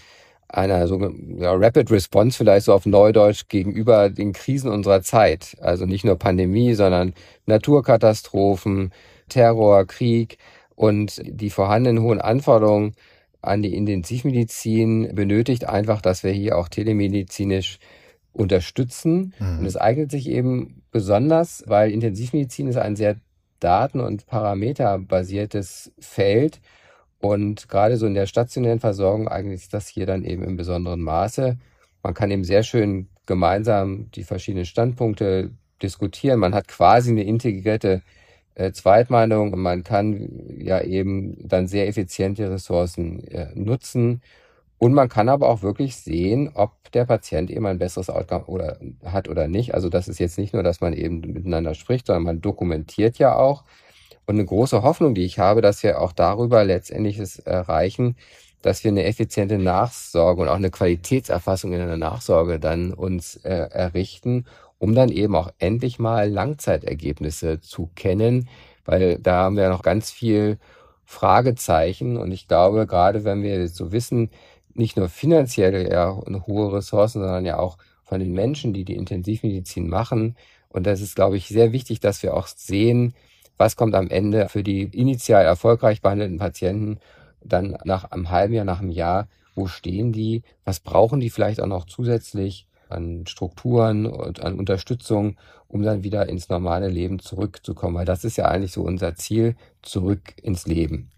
einer 0.48 0.88
so 0.88 0.98
ja, 1.38 1.54
Rapid 1.54 1.92
Response 1.92 2.38
vielleicht 2.38 2.66
so 2.66 2.74
auf 2.74 2.86
Neudeutsch 2.86 3.50
gegenüber 3.50 4.10
den 4.10 4.32
Krisen 4.32 4.72
unserer 4.72 5.02
Zeit. 5.02 5.58
Also 5.60 5.86
nicht 5.86 6.06
nur 6.06 6.16
Pandemie, 6.16 6.74
sondern 6.74 7.14
Naturkatastrophen, 7.48 8.94
Terror, 9.28 9.86
Krieg 9.86 10.38
und 10.76 11.22
die 11.26 11.50
vorhandenen 11.50 12.02
hohen 12.02 12.22
Anforderungen 12.22 12.96
an 13.42 13.62
die 13.62 13.76
Intensivmedizin 13.76 15.16
benötigt 15.16 15.68
einfach, 15.68 16.02
dass 16.02 16.24
wir 16.24 16.32
hier 16.32 16.58
auch 16.58 16.68
telemedizinisch 16.68 17.80
unterstützen. 18.34 19.34
Mhm. 19.40 19.60
Und 19.60 19.66
es 19.66 19.78
eignet 19.78 20.12
sich 20.12 20.30
eben 20.30 20.84
besonders, 20.92 21.64
weil 21.68 21.92
Intensivmedizin 21.92 22.68
ist 22.68 22.78
ein 22.78 22.96
sehr 22.96 23.16
daten- 23.60 24.00
und 24.00 24.26
parameterbasiertes 24.26 25.92
Feld. 26.00 26.60
Und 27.20 27.68
gerade 27.68 27.98
so 27.98 28.06
in 28.06 28.14
der 28.14 28.28
stationären 28.28 28.80
Versorgung 28.80 29.28
eignet 29.28 29.60
sich 29.60 29.70
das 29.70 29.88
hier 29.88 30.06
dann 30.06 30.24
eben 30.24 30.44
im 30.44 30.56
besonderen 30.56 31.02
Maße. 31.02 31.58
Man 32.02 32.14
kann 32.14 32.32
eben 32.32 32.46
sehr 32.46 32.64
schön 32.64 33.10
gemeinsam 33.26 34.10
die 34.12 34.24
verschiedenen 34.24 34.66
Standpunkte 34.66 35.52
diskutieren. 35.82 36.40
Man 36.40 36.56
hat 36.56 36.68
quasi 36.68 37.12
eine 37.12 37.24
integrierte 37.24 38.02
äh, 38.60 38.72
Zweitmeinung. 38.74 39.60
Man 39.60 39.84
kann 39.84 40.30
ja 40.58 40.82
eben 40.82 41.48
dann 41.48 41.68
sehr 41.68 41.88
effiziente 41.88 42.52
Ressourcen 42.52 43.24
äh, 43.28 43.48
nutzen. 43.56 44.22
Und 44.78 44.94
man 44.94 45.10
kann 45.10 45.30
aber 45.30 45.50
auch 45.50 45.62
wirklich 45.62 45.96
sehen, 45.98 46.52
ob 46.54 46.72
der 46.94 47.06
Patient 47.06 47.52
eben 47.52 47.66
ein 47.66 47.80
besseres 47.80 48.10
Outcome 48.10 48.46
oder 48.46 48.78
hat 49.04 49.28
oder 49.30 49.48
nicht. 49.48 49.74
Also 49.74 49.90
das 49.90 50.08
ist 50.08 50.20
jetzt 50.20 50.38
nicht 50.38 50.54
nur, 50.54 50.64
dass 50.64 50.82
man 50.82 50.94
eben 50.94 51.20
miteinander 51.20 51.74
spricht, 51.76 52.08
sondern 52.08 52.24
man 52.24 52.42
dokumentiert 52.42 53.18
ja 53.18 53.36
auch. 53.36 53.64
Und 54.26 54.36
eine 54.36 54.46
große 54.46 54.84
Hoffnung, 54.84 55.16
die 55.16 55.26
ich 55.26 55.40
habe, 55.40 55.62
dass 55.62 55.84
wir 55.84 56.02
auch 56.02 56.12
darüber 56.14 56.64
letztendlich 56.64 57.18
es 57.20 57.40
erreichen, 57.40 58.16
dass 58.62 58.84
wir 58.84 58.92
eine 58.92 59.06
effiziente 59.06 59.58
Nachsorge 59.58 60.42
und 60.42 60.50
auch 60.50 60.56
eine 60.56 60.70
Qualitätserfassung 60.72 61.74
in 61.74 61.80
der 61.80 61.98
Nachsorge 61.98 62.60
dann 62.60 62.94
uns 62.94 63.38
äh, 63.38 63.50
errichten 63.50 64.46
um 64.80 64.96
dann 64.96 65.10
eben 65.10 65.36
auch 65.36 65.52
endlich 65.60 66.00
mal 66.00 66.30
Langzeitergebnisse 66.30 67.60
zu 67.62 67.90
kennen, 67.96 68.50
weil 68.86 69.20
da 69.20 69.44
haben 69.44 69.58
wir 69.58 69.70
noch 69.70 69.84
ganz 69.84 70.10
viel 70.10 70.58
Fragezeichen. 71.06 72.18
Und 72.18 72.32
ich 72.32 72.48
glaube, 72.48 72.88
gerade 72.88 73.24
wenn 73.24 73.44
wir 73.44 73.68
so 73.68 73.92
wissen, 73.92 74.32
nicht 74.74 74.98
nur 74.98 75.10
finanziell 75.10 75.92
ja 75.92 76.16
hohe 76.48 76.74
Ressourcen, 76.74 77.22
sondern 77.22 77.46
ja 77.46 77.60
auch 77.60 77.78
von 78.04 78.20
den 78.20 78.32
Menschen, 78.32 78.74
die 78.74 78.86
die 78.86 78.96
Intensivmedizin 78.96 79.88
machen. 79.88 80.36
Und 80.70 80.88
das 80.88 81.02
ist, 81.02 81.16
glaube 81.16 81.38
ich, 81.38 81.48
sehr 81.48 81.72
wichtig, 81.72 82.00
dass 82.00 82.24
wir 82.24 82.34
auch 82.36 82.48
sehen, 82.48 83.14
was 83.58 83.76
kommt 83.76 83.94
am 83.94 84.10
Ende 84.10 84.48
für 84.50 84.64
die 84.64 84.84
initial 84.84 85.44
erfolgreich 85.44 86.02
behandelten 86.02 86.38
Patienten 86.38 87.00
dann 87.44 87.78
nach 87.84 88.06
einem 88.12 88.30
halben 88.30 88.54
Jahr, 88.54 88.66
nach 88.66 88.80
einem 88.80 88.90
Jahr, 88.90 89.28
wo 89.56 89.68
stehen 89.68 90.12
die, 90.12 90.44
was 90.64 90.80
brauchen 90.80 91.20
die 91.20 91.30
vielleicht 91.30 91.62
auch 91.62 91.68
noch 91.68 91.86
zusätzlich 91.86 92.68
an 92.90 93.26
Strukturen 93.28 94.06
und 94.06 94.42
an 94.44 94.58
Unterstützung, 94.58 95.38
um 95.68 95.82
dann 95.82 96.04
wieder 96.04 96.28
ins 96.30 96.50
normale 96.50 96.90
Leben 96.90 97.20
zurückzukommen. 97.20 97.96
Weil 97.96 98.06
das 98.06 98.24
ist 98.24 98.38
ja 98.38 98.46
eigentlich 98.46 98.72
so 98.72 98.82
unser 98.82 99.16
Ziel, 99.16 99.56
zurück 99.82 100.34
ins 100.42 100.66
Leben. 100.68 101.12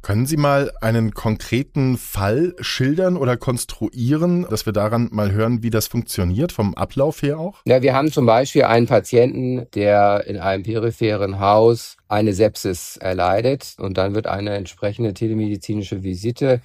Können 0.00 0.26
Sie 0.26 0.36
mal 0.36 0.70
einen 0.80 1.12
konkreten 1.12 1.98
Fall 1.98 2.54
schildern 2.60 3.16
oder 3.16 3.36
konstruieren, 3.36 4.46
dass 4.48 4.64
wir 4.64 4.72
daran 4.72 5.08
mal 5.12 5.32
hören, 5.32 5.62
wie 5.62 5.70
das 5.70 5.86
funktioniert, 5.86 6.52
vom 6.52 6.74
Ablauf 6.74 7.20
her 7.20 7.38
auch? 7.38 7.60
Ja, 7.66 7.82
wir 7.82 7.94
haben 7.94 8.10
zum 8.10 8.24
Beispiel 8.24 8.62
einen 8.62 8.86
Patienten, 8.86 9.66
der 9.74 10.24
in 10.26 10.38
einem 10.38 10.62
peripheren 10.62 11.40
Haus 11.40 11.96
eine 12.08 12.32
Sepsis 12.32 12.96
erleidet 12.96 13.74
und 13.78 13.98
dann 13.98 14.14
wird 14.14 14.28
eine 14.28 14.54
entsprechende 14.54 15.12
telemedizinische 15.14 16.02
Visite 16.02 16.62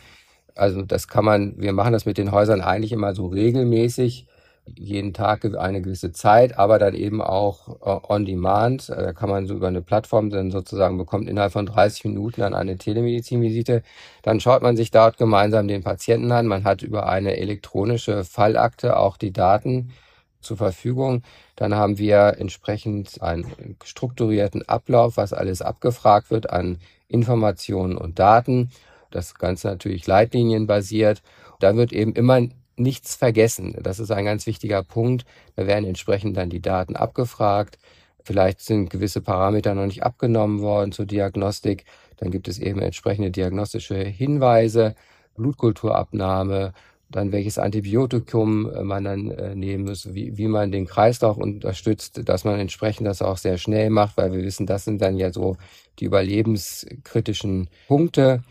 also 0.55 0.81
das 0.81 1.07
kann 1.07 1.25
man, 1.25 1.55
wir 1.57 1.74
machen 1.74 1.93
das 1.93 2.05
mit 2.05 2.17
den 2.17 2.31
Häusern 2.31 2.62
eigentlich 2.62 2.91
immer 2.91 3.13
so 3.15 3.27
regelmäßig, 3.27 4.27
jeden 4.65 5.13
Tag 5.13 5.43
eine 5.57 5.81
gewisse 5.81 6.13
Zeit, 6.13 6.57
aber 6.57 6.79
dann 6.79 6.93
eben 6.93 7.22
auch 7.22 7.67
äh, 7.81 8.07
on 8.07 8.25
demand. 8.25 8.89
Da 8.89 9.12
kann 9.13 9.29
man 9.29 9.45
so 9.45 9.55
über 9.55 9.67
eine 9.67 9.81
Plattform 9.81 10.29
dann 10.29 10.51
sozusagen 10.51 10.98
bekommt 10.98 11.27
innerhalb 11.27 11.51
von 11.51 11.65
30 11.65 12.05
Minuten 12.05 12.41
dann 12.41 12.53
eine 12.53 12.77
Telemedizinvisite. 12.77 13.83
Dann 14.22 14.39
schaut 14.39 14.62
man 14.62 14.77
sich 14.77 14.91
dort 14.91 15.17
gemeinsam 15.17 15.67
den 15.67 15.83
Patienten 15.83 16.31
an. 16.31 16.48
Man 16.48 16.63
hat 16.63 16.81
über 16.81 17.07
eine 17.07 17.38
elektronische 17.38 18.24
Fallakte 18.24 18.98
auch 18.98 19.17
die 19.17 19.33
Daten 19.33 19.91
zur 20.39 20.57
Verfügung. 20.57 21.24
Dann 21.55 21.75
haben 21.75 21.98
wir 21.98 22.36
entsprechend 22.38 23.22
einen 23.22 23.77
strukturierten 23.83 24.67
Ablauf, 24.67 25.17
was 25.17 25.33
alles 25.33 25.62
abgefragt 25.62 26.31
wird 26.31 26.50
an 26.50 26.77
Informationen 27.07 27.98
und 27.98 28.19
Daten. 28.19 28.72
Das 29.13 29.36
Ganze 29.36 29.67
natürlich 29.67 30.08
leitlinienbasiert. 30.08 31.22
Da 31.60 31.75
wird 31.75 31.93
eben 31.93 32.13
immer 32.13 32.41
nichts 32.75 33.15
vergessen. 33.15 33.75
Das 33.82 34.00
ist 34.00 34.12
ein 34.12 34.25
ganz 34.25 34.46
wichtiger 34.48 34.84
Punkt. 34.84 35.25
Da 35.55 35.67
werden 35.67 35.86
entsprechend 35.86 36.38
dann 36.38 36.50
die 36.50 36.62
Daten 36.62 36.96
abgefragt. 36.96 37.77
Vielleicht 38.24 38.62
sind 38.62 38.89
gewisse 38.89 39.22
Parameter 39.22 39.75
noch 39.75 39.86
nicht 39.86 40.03
abgenommen 40.03 40.62
worden 40.62 40.91
zur 40.91 41.05
Diagnostik. 41.05 41.86
Dann 42.17 42.32
gibt 42.32 42.48
es 42.48 42.58
eben 42.58 42.79
entsprechende 42.79 43.32
diagnostische 43.32 43.98
Hinweise, 43.98 44.96
Blutkulturabnahme, 45.36 46.74
dann 47.10 47.32
welches 47.32 47.58
Antibiotikum 47.58 48.72
äh, 48.72 48.84
man 48.84 49.03
dann 49.03 49.29
äh, 49.32 49.55
nehmen 49.55 49.86
muss, 49.86 50.13
wie, 50.13 50.38
wie 50.38 50.48
man 50.48 50.72
den 50.72 50.86
Kreislauf 50.86 51.38
unterstützt, 51.38 52.22
dass 52.27 52.43
man 52.43 52.60
entsprechend 52.60 53.08
das 53.08 53.22
auch 53.22 53.38
sehr 53.38 53.58
schnell 53.58 53.89
macht, 53.89 54.17
weil 54.17 54.34
wir 54.34 54.43
wissen, 54.43 54.65
das 54.65 54.86
sind 54.86 55.01
dann 55.01 55.17
ja 55.17 55.32
so 55.32 55.58
die 56.00 56.05
überlebenskritischen 56.05 57.70
Punkte 57.88 58.41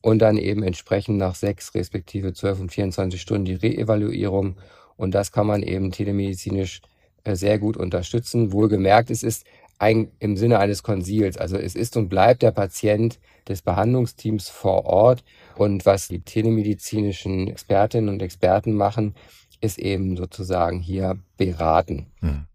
und 0.00 0.20
dann 0.20 0.36
eben 0.36 0.62
entsprechend 0.62 1.18
nach 1.18 1.34
sechs 1.34 1.74
respektive 1.74 2.32
zwölf 2.32 2.60
und 2.60 2.70
24 2.70 3.20
Stunden 3.20 3.44
die 3.44 3.54
Reevaluierung. 3.54 4.56
Und 4.96 5.14
das 5.14 5.32
kann 5.32 5.46
man 5.46 5.62
eben 5.62 5.90
telemedizinisch 5.90 6.82
äh, 7.24 7.34
sehr 7.34 7.58
gut 7.58 7.76
unterstützen. 7.76 8.52
Wohlgemerkt, 8.52 9.10
es 9.10 9.22
ist 9.22 9.44
ein, 9.78 10.10
im 10.18 10.36
Sinne 10.36 10.58
eines 10.58 10.82
Konsils. 10.82 11.36
Also 11.36 11.56
es 11.56 11.74
ist 11.74 11.96
und 11.96 12.08
bleibt 12.08 12.42
der 12.42 12.50
Patient 12.50 13.18
des 13.48 13.62
Behandlungsteams 13.62 14.48
vor 14.48 14.84
Ort. 14.84 15.24
Und 15.56 15.86
was 15.86 16.08
die 16.08 16.20
telemedizinischen 16.20 17.48
Expertinnen 17.48 18.08
und 18.08 18.22
Experten 18.22 18.74
machen, 18.74 19.14
ist 19.60 19.78
eben 19.78 20.16
sozusagen 20.16 20.80
hier 20.80 21.18
beraten. 21.36 22.06
Hm. 22.20 22.46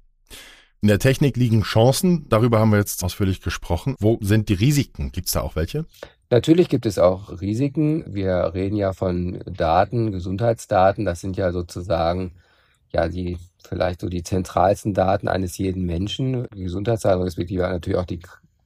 In 0.82 0.90
der 0.90 1.00
Technik 1.00 1.38
liegen 1.38 1.62
Chancen, 1.62 2.28
darüber 2.28 2.60
haben 2.60 2.72
wir 2.72 2.78
jetzt 2.78 3.04
ausführlich 3.06 3.40
gesprochen. 3.40 3.96
Wo 4.00 4.18
sind 4.20 4.50
die 4.50 4.54
Risiken? 4.54 5.14
Gibt 5.14 5.28
es 5.28 5.34
da 5.34 5.42
auch 5.42 5.56
welche? 5.56 5.86
Natürlich 6.34 6.68
gibt 6.68 6.88
es 6.88 6.98
auch 6.98 7.42
Risiken. 7.42 8.04
Wir 8.12 8.56
reden 8.56 8.76
ja 8.76 8.94
von 8.94 9.40
Daten, 9.46 10.12
Gesundheitsdaten. 10.12 11.06
Das 11.06 11.22
sind 11.22 11.38
ja 11.38 11.52
sozusagen 11.52 12.32
ja 12.92 13.08
die 13.08 13.38
vielleicht 13.64 14.02
so 14.02 14.10
die 14.10 14.24
zentralsten 14.24 14.96
Daten 14.96 15.28
eines 15.28 15.60
jeden 15.60 15.86
Menschen. 15.86 16.48
Die 16.56 16.64
Gesundheitsdaten 16.64 17.22
respektive 17.22 17.62
natürlich 17.62 18.00
auch 18.00 18.08
die 18.08 18.20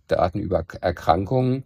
Daten 0.08 0.40
über 0.40 0.64
Erkrankungen. 0.80 1.66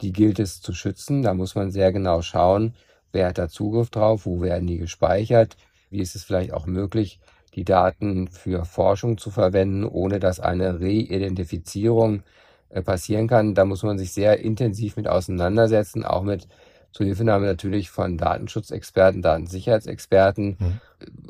Die 0.00 0.14
gilt 0.14 0.38
es 0.38 0.62
zu 0.62 0.72
schützen. 0.72 1.20
Da 1.20 1.34
muss 1.34 1.54
man 1.54 1.70
sehr 1.70 1.92
genau 1.92 2.22
schauen, 2.22 2.74
wer 3.12 3.26
hat 3.26 3.36
da 3.36 3.50
Zugriff 3.50 3.90
drauf, 3.90 4.24
wo 4.24 4.40
werden 4.40 4.66
die 4.66 4.78
gespeichert, 4.78 5.58
wie 5.90 6.00
ist 6.00 6.16
es 6.16 6.24
vielleicht 6.24 6.54
auch 6.54 6.64
möglich, 6.64 7.20
die 7.54 7.64
Daten 7.64 8.28
für 8.28 8.64
Forschung 8.64 9.18
zu 9.18 9.30
verwenden, 9.30 9.84
ohne 9.84 10.18
dass 10.18 10.40
eine 10.40 10.80
Reidentifizierung 10.80 12.22
passieren 12.80 13.28
kann. 13.28 13.54
Da 13.54 13.64
muss 13.66 13.82
man 13.82 13.98
sich 13.98 14.12
sehr 14.12 14.40
intensiv 14.40 14.96
mit 14.96 15.08
auseinandersetzen, 15.08 16.04
auch 16.04 16.22
mit 16.22 16.48
Zuhilfenahme 16.92 17.46
natürlich 17.46 17.90
von 17.90 18.18
Datenschutzexperten, 18.18 19.22
Datensicherheitsexperten. 19.22 20.56
Mhm. 20.58 20.80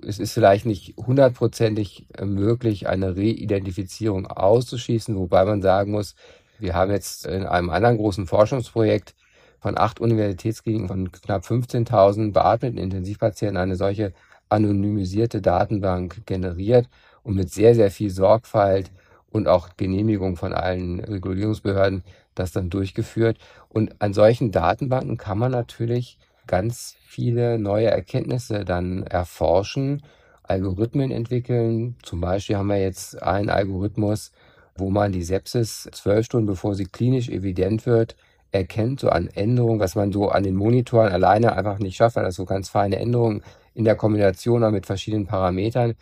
Es 0.07 0.19
ist 0.19 0.33
vielleicht 0.33 0.67
nicht 0.67 0.97
hundertprozentig 0.97 2.07
äh, 2.17 2.25
möglich, 2.25 2.89
eine 2.89 3.17
Reidentifizierung 3.17 4.27
auszuschließen, 4.27 5.17
wobei 5.17 5.45
man 5.45 5.63
sagen 5.63 5.93
muss, 5.93 6.15
wir 6.59 6.75
haben 6.75 6.91
jetzt 6.91 7.27
in 7.27 7.45
einem 7.45 7.71
anderen 7.71 7.97
großen 7.97 8.27
Forschungsprojekt 8.27 9.15
von 9.61 9.79
acht 9.79 10.01
Universitätskliniken 10.01 10.89
von 10.89 11.13
knapp 11.13 11.45
15.000 11.45 12.33
beatmeten 12.33 12.79
Intensivpatienten 12.79 13.57
eine 13.57 13.77
solche 13.77 14.13
anonymisierte 14.49 15.41
Datenbank 15.41 16.27
generiert 16.27 16.89
und 17.23 17.37
mit 17.37 17.51
sehr, 17.51 17.75
sehr 17.75 17.91
viel 17.91 18.11
Sorgfalt 18.11 18.91
und 19.33 19.49
auch 19.49 19.71
Genehmigung 19.77 20.37
von 20.37 20.53
allen 20.53 21.01
Regulierungsbehörden 21.01 22.05
das 22.35 22.53
dann 22.53 22.71
durchgeführt. 22.71 23.39
Und 23.69 24.01
an 24.01 24.15
solchen 24.15 24.53
Datenbanken 24.53 25.17
kann 25.17 25.39
man 25.39 25.53
natürlich 25.53 26.19
ganz 26.47 26.97
viele 27.07 27.59
neue 27.59 27.87
Erkenntnisse 27.87 28.65
dann 28.65 29.03
erforschen, 29.05 30.03
Algorithmen 30.43 31.11
entwickeln. 31.11 31.97
Zum 32.03 32.21
Beispiel 32.21 32.57
haben 32.57 32.69
wir 32.69 32.81
jetzt 32.81 33.23
einen 33.23 33.49
Algorithmus, 33.49 34.33
wo 34.77 34.91
man 34.91 35.13
die 35.13 35.23
Sepsis 35.23 35.89
zwölf 35.93 36.27
Stunden 36.27 36.47
bevor 36.47 36.75
sie 36.75 36.87
klinisch 36.87 37.29
evident 37.29 37.87
wird, 37.87 38.17
erkennt, 38.51 39.01
so 39.01 39.09
an 39.09 39.29
Änderungen, 39.29 39.81
was 39.81 39.95
man 39.95 40.13
so 40.13 40.29
an 40.29 40.43
den 40.43 40.57
Monitoren 40.57 41.13
alleine 41.13 41.57
einfach 41.57 41.79
nicht 41.79 41.97
schafft, 41.97 42.17
weil 42.17 42.25
das 42.25 42.35
so 42.35 42.45
ganz 42.45 42.69
feine 42.69 42.97
Änderungen 42.97 43.43
in 43.75 43.85
der 43.85 43.97
Kombination 43.97 44.71
mit 44.73 44.87
verschiedenen 44.87 45.27
Parametern. 45.27 45.95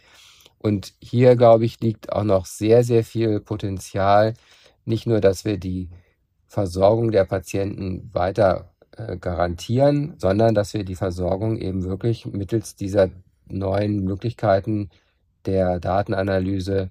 Und 0.62 0.93
hier, 1.00 1.37
glaube 1.37 1.64
ich, 1.64 1.81
liegt 1.81 2.12
auch 2.12 2.25
noch 2.25 2.45
sehr, 2.45 2.85
sehr 2.85 3.02
viel 3.02 3.40
Potenzial. 3.40 4.35
Nicht 4.85 5.07
nur, 5.07 5.21
dass 5.21 5.45
wir 5.45 5.59
die 5.59 5.88
Versorgung 6.47 7.11
der 7.12 7.25
Patienten 7.25 8.11
weiter 8.12 8.71
äh, 8.97 9.17
garantieren, 9.17 10.14
sondern 10.19 10.55
dass 10.55 10.75
wir 10.75 10.85
die 10.85 10.97
Versorgung 10.97 11.57
eben 11.57 11.85
wirklich 11.85 12.26
mittels 12.26 12.76
dieser 12.76 13.09
neuen 13.49 14.05
Möglichkeiten 14.05 14.90
der 15.47 15.81
Datenanalyse 15.81 16.90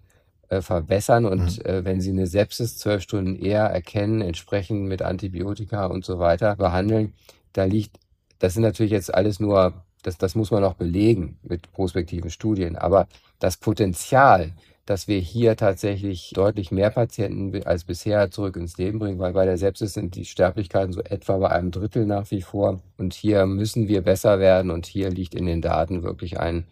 äh, 0.49 0.61
verbessern 0.61 1.25
und 1.25 1.59
mhm. 1.59 1.65
äh, 1.65 1.85
wenn 1.85 2.01
Sie 2.01 2.09
eine 2.09 2.25
Sepsis 2.25 2.77
zwölf 2.77 3.03
Stunden 3.03 3.35
eher 3.35 3.65
erkennen, 3.65 4.21
entsprechend 4.21 4.87
mit 4.87 5.03
Antibiotika 5.03 5.85
und 5.85 6.05
so 6.05 6.17
weiter 6.17 6.55
behandeln, 6.55 7.13
da 7.53 7.65
liegt, 7.65 7.99
das 8.39 8.55
sind 8.55 8.63
natürlich 8.63 8.91
jetzt 8.91 9.13
alles 9.13 9.39
nur 9.39 9.85
das, 10.03 10.17
das 10.17 10.35
muss 10.35 10.51
man 10.51 10.63
auch 10.63 10.75
belegen 10.75 11.39
mit 11.43 11.71
prospektiven 11.71 12.29
Studien. 12.29 12.75
Aber 12.75 13.07
das 13.39 13.57
Potenzial, 13.57 14.53
dass 14.85 15.07
wir 15.07 15.19
hier 15.19 15.55
tatsächlich 15.55 16.31
deutlich 16.33 16.71
mehr 16.71 16.89
Patienten 16.89 17.63
als 17.63 17.83
bisher 17.83 18.31
zurück 18.31 18.55
ins 18.55 18.77
Leben 18.77 18.99
bringen, 18.99 19.19
weil 19.19 19.33
bei 19.33 19.45
der 19.45 19.57
Sepsis 19.57 19.93
sind 19.93 20.15
die 20.15 20.25
Sterblichkeiten 20.25 20.93
so 20.93 21.01
etwa 21.01 21.37
bei 21.37 21.49
einem 21.49 21.71
Drittel 21.71 22.05
nach 22.05 22.31
wie 22.31 22.41
vor. 22.41 22.81
Und 22.97 23.13
hier 23.13 23.45
müssen 23.45 23.87
wir 23.87 24.01
besser 24.01 24.39
werden 24.39 24.71
und 24.71 24.85
hier 24.85 25.09
liegt 25.09 25.35
in 25.35 25.45
den 25.45 25.61
Daten 25.61 26.03
wirklich 26.03 26.39
ein 26.39 26.65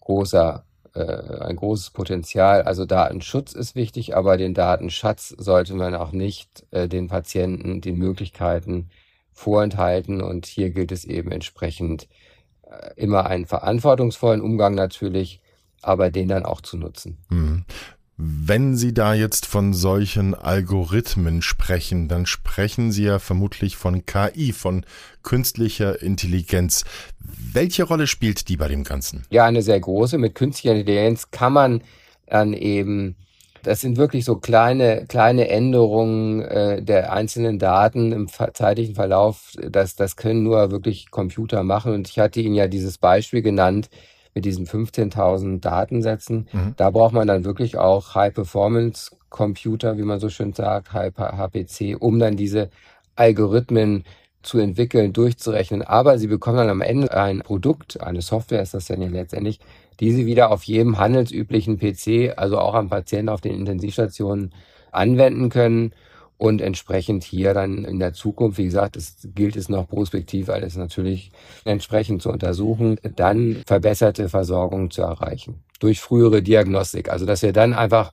großer 0.00 0.64
äh, 0.96 1.44
ein 1.44 1.56
großes 1.56 1.90
Potenzial. 1.90 2.62
Also 2.62 2.84
Datenschutz 2.86 3.52
ist 3.52 3.74
wichtig, 3.74 4.16
aber 4.16 4.36
den 4.36 4.54
Datenschatz 4.54 5.28
sollte 5.28 5.74
man 5.74 5.94
auch 5.94 6.12
nicht 6.12 6.66
äh, 6.70 6.88
den 6.88 7.08
Patienten 7.08 7.80
den 7.80 7.98
Möglichkeiten 7.98 8.90
vorenthalten. 9.32 10.22
Und 10.22 10.46
hier 10.46 10.70
gilt 10.70 10.92
es 10.92 11.04
eben 11.04 11.30
entsprechend 11.30 12.08
immer 12.96 13.26
einen 13.26 13.46
verantwortungsvollen 13.46 14.40
Umgang 14.40 14.74
natürlich, 14.74 15.40
aber 15.82 16.10
den 16.10 16.28
dann 16.28 16.44
auch 16.44 16.60
zu 16.60 16.76
nutzen. 16.76 17.18
Hm. 17.28 17.64
Wenn 18.18 18.76
Sie 18.76 18.94
da 18.94 19.12
jetzt 19.12 19.44
von 19.44 19.74
solchen 19.74 20.34
Algorithmen 20.34 21.42
sprechen, 21.42 22.08
dann 22.08 22.24
sprechen 22.24 22.90
Sie 22.90 23.04
ja 23.04 23.18
vermutlich 23.18 23.76
von 23.76 24.06
KI, 24.06 24.54
von 24.54 24.86
künstlicher 25.22 26.00
Intelligenz. 26.00 26.84
Welche 27.18 27.84
Rolle 27.84 28.06
spielt 28.06 28.48
die 28.48 28.56
bei 28.56 28.68
dem 28.68 28.84
Ganzen? 28.84 29.26
Ja, 29.28 29.44
eine 29.44 29.60
sehr 29.60 29.78
große. 29.78 30.16
Mit 30.16 30.34
künstlicher 30.34 30.74
Intelligenz 30.74 31.30
kann 31.30 31.52
man 31.52 31.82
dann 32.26 32.54
eben 32.54 33.16
das 33.66 33.80
sind 33.80 33.96
wirklich 33.96 34.24
so 34.24 34.36
kleine, 34.36 35.06
kleine 35.08 35.48
Änderungen 35.48 36.40
äh, 36.40 36.80
der 36.82 37.12
einzelnen 37.12 37.58
Daten 37.58 38.12
im 38.12 38.28
zeitlichen 38.28 38.94
Verlauf. 38.94 39.54
Das, 39.60 39.96
das 39.96 40.14
können 40.14 40.44
nur 40.44 40.70
wirklich 40.70 41.10
Computer 41.10 41.64
machen. 41.64 41.92
Und 41.92 42.08
ich 42.08 42.20
hatte 42.20 42.40
Ihnen 42.40 42.54
ja 42.54 42.68
dieses 42.68 42.98
Beispiel 42.98 43.42
genannt 43.42 43.90
mit 44.34 44.44
diesen 44.44 44.66
15.000 44.66 45.58
Datensätzen. 45.58 46.46
Mhm. 46.52 46.74
Da 46.76 46.90
braucht 46.90 47.12
man 47.12 47.26
dann 47.26 47.44
wirklich 47.44 47.76
auch 47.76 48.14
High-Performance 48.14 49.16
Computer, 49.30 49.98
wie 49.98 50.02
man 50.02 50.20
so 50.20 50.28
schön 50.28 50.52
sagt, 50.52 50.92
HPC, 50.92 51.96
um 51.98 52.20
dann 52.20 52.36
diese 52.36 52.70
Algorithmen 53.16 54.04
zu 54.46 54.58
entwickeln, 54.58 55.12
durchzurechnen. 55.12 55.82
Aber 55.82 56.18
sie 56.18 56.28
bekommen 56.28 56.58
dann 56.58 56.70
am 56.70 56.80
Ende 56.80 57.12
ein 57.12 57.40
Produkt, 57.40 58.00
eine 58.00 58.22
Software 58.22 58.62
ist 58.62 58.74
das 58.74 58.86
dann 58.86 59.02
ja 59.02 59.08
letztendlich, 59.08 59.60
die 60.00 60.12
sie 60.12 60.26
wieder 60.26 60.50
auf 60.50 60.64
jedem 60.64 60.98
handelsüblichen 60.98 61.78
PC, 61.78 62.36
also 62.36 62.58
auch 62.58 62.74
am 62.74 62.88
Patienten 62.88 63.28
auf 63.28 63.40
den 63.40 63.54
Intensivstationen 63.54 64.52
anwenden 64.92 65.48
können 65.50 65.92
und 66.38 66.60
entsprechend 66.60 67.24
hier 67.24 67.54
dann 67.54 67.84
in 67.84 67.98
der 67.98 68.12
Zukunft, 68.12 68.58
wie 68.58 68.64
gesagt, 68.64 68.96
es 68.96 69.16
gilt 69.34 69.56
es 69.56 69.68
noch 69.68 69.88
prospektiv 69.88 70.50
alles 70.50 70.76
natürlich 70.76 71.32
entsprechend 71.64 72.22
zu 72.22 72.30
untersuchen, 72.30 72.98
dann 73.16 73.62
verbesserte 73.66 74.28
Versorgung 74.28 74.90
zu 74.90 75.02
erreichen 75.02 75.62
durch 75.80 76.00
frühere 76.00 76.42
Diagnostik. 76.42 77.10
Also 77.10 77.26
dass 77.26 77.42
wir 77.42 77.52
dann 77.52 77.74
einfach 77.74 78.12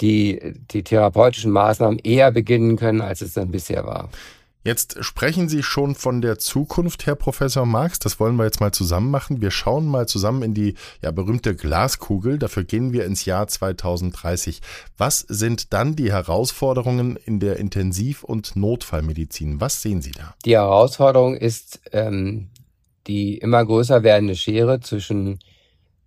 die, 0.00 0.54
die 0.70 0.82
therapeutischen 0.82 1.50
Maßnahmen 1.50 1.98
eher 1.98 2.30
beginnen 2.30 2.76
können, 2.76 3.00
als 3.00 3.20
es 3.20 3.34
dann 3.34 3.50
bisher 3.50 3.84
war. 3.84 4.08
Jetzt 4.64 5.02
sprechen 5.04 5.48
Sie 5.48 5.62
schon 5.62 5.94
von 5.94 6.20
der 6.20 6.38
Zukunft, 6.38 7.06
Herr 7.06 7.14
Professor 7.14 7.64
Marx. 7.64 8.00
Das 8.00 8.18
wollen 8.18 8.36
wir 8.36 8.44
jetzt 8.44 8.60
mal 8.60 8.72
zusammen 8.72 9.10
machen. 9.10 9.40
Wir 9.40 9.50
schauen 9.50 9.86
mal 9.86 10.08
zusammen 10.08 10.42
in 10.42 10.52
die 10.52 10.74
ja, 11.00 11.10
berühmte 11.10 11.54
Glaskugel. 11.54 12.38
Dafür 12.38 12.64
gehen 12.64 12.92
wir 12.92 13.04
ins 13.04 13.24
Jahr 13.24 13.46
2030. 13.46 14.60
Was 14.96 15.20
sind 15.20 15.72
dann 15.72 15.94
die 15.94 16.12
Herausforderungen 16.12 17.16
in 17.16 17.40
der 17.40 17.58
Intensiv- 17.58 18.24
und 18.24 18.56
Notfallmedizin? 18.56 19.60
Was 19.60 19.80
sehen 19.80 20.02
Sie 20.02 20.10
da? 20.10 20.34
Die 20.44 20.56
Herausforderung 20.56 21.36
ist 21.36 21.80
ähm, 21.92 22.50
die 23.06 23.38
immer 23.38 23.64
größer 23.64 24.02
werdende 24.02 24.34
Schere 24.34 24.80
zwischen 24.80 25.38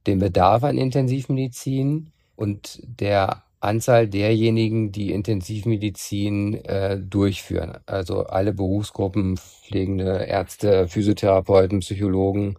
dem 0.08 0.20
Bedarf 0.20 0.64
an 0.64 0.78
Intensivmedizin 0.78 2.12
und 2.36 2.82
der 2.84 3.44
Anzahl 3.62 4.08
derjenigen, 4.08 4.92
die 4.92 5.12
Intensivmedizin 5.12 6.66
äh, 6.66 7.00
durchführen. 7.00 7.78
Also 7.86 8.26
alle 8.26 8.54
Berufsgruppen, 8.54 9.38
pflegende 9.38 10.26
Ärzte, 10.26 10.88
Physiotherapeuten, 10.88 11.80
Psychologen, 11.80 12.58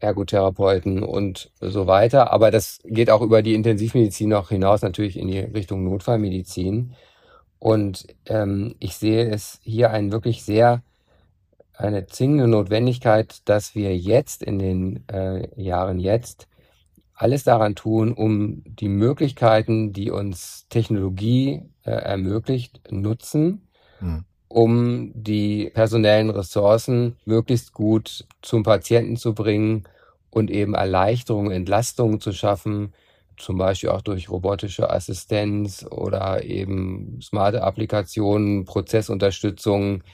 Ergotherapeuten 0.00 1.02
und 1.02 1.52
so 1.60 1.86
weiter. 1.86 2.32
Aber 2.32 2.50
das 2.50 2.80
geht 2.84 3.10
auch 3.10 3.20
über 3.20 3.42
die 3.42 3.54
Intensivmedizin 3.54 4.30
noch 4.30 4.48
hinaus 4.48 4.82
natürlich 4.82 5.18
in 5.18 5.28
die 5.28 5.40
Richtung 5.40 5.84
Notfallmedizin. 5.84 6.94
Und 7.58 8.06
ähm, 8.26 8.74
ich 8.78 8.96
sehe 8.96 9.28
es 9.28 9.60
hier 9.62 9.90
ein 9.90 10.10
wirklich 10.10 10.42
sehr 10.42 10.82
eine 11.74 12.06
zwingende 12.06 12.48
Notwendigkeit, 12.48 13.48
dass 13.48 13.74
wir 13.74 13.96
jetzt 13.96 14.42
in 14.42 14.58
den 14.58 15.08
äh, 15.08 15.48
Jahren 15.60 15.98
jetzt 15.98 16.46
alles 17.20 17.44
daran 17.44 17.74
tun, 17.74 18.14
um 18.14 18.62
die 18.64 18.88
Möglichkeiten, 18.88 19.92
die 19.92 20.10
uns 20.10 20.66
Technologie 20.70 21.60
äh, 21.84 21.90
ermöglicht, 21.90 22.90
nutzen, 22.90 23.68
mhm. 24.00 24.24
um 24.48 25.12
die 25.14 25.70
personellen 25.74 26.30
Ressourcen 26.30 27.16
möglichst 27.26 27.74
gut 27.74 28.26
zum 28.40 28.62
Patienten 28.62 29.16
zu 29.16 29.34
bringen 29.34 29.84
und 30.30 30.50
eben 30.50 30.72
Erleichterungen, 30.72 31.52
Entlastungen 31.52 32.22
zu 32.22 32.32
schaffen, 32.32 32.94
zum 33.36 33.58
Beispiel 33.58 33.90
auch 33.90 34.02
durch 34.02 34.30
robotische 34.30 34.88
Assistenz 34.88 35.84
oder 35.90 36.42
eben 36.42 37.20
smarte 37.20 37.62
Applikationen, 37.62 38.64
Prozessunterstützung. 38.64 40.04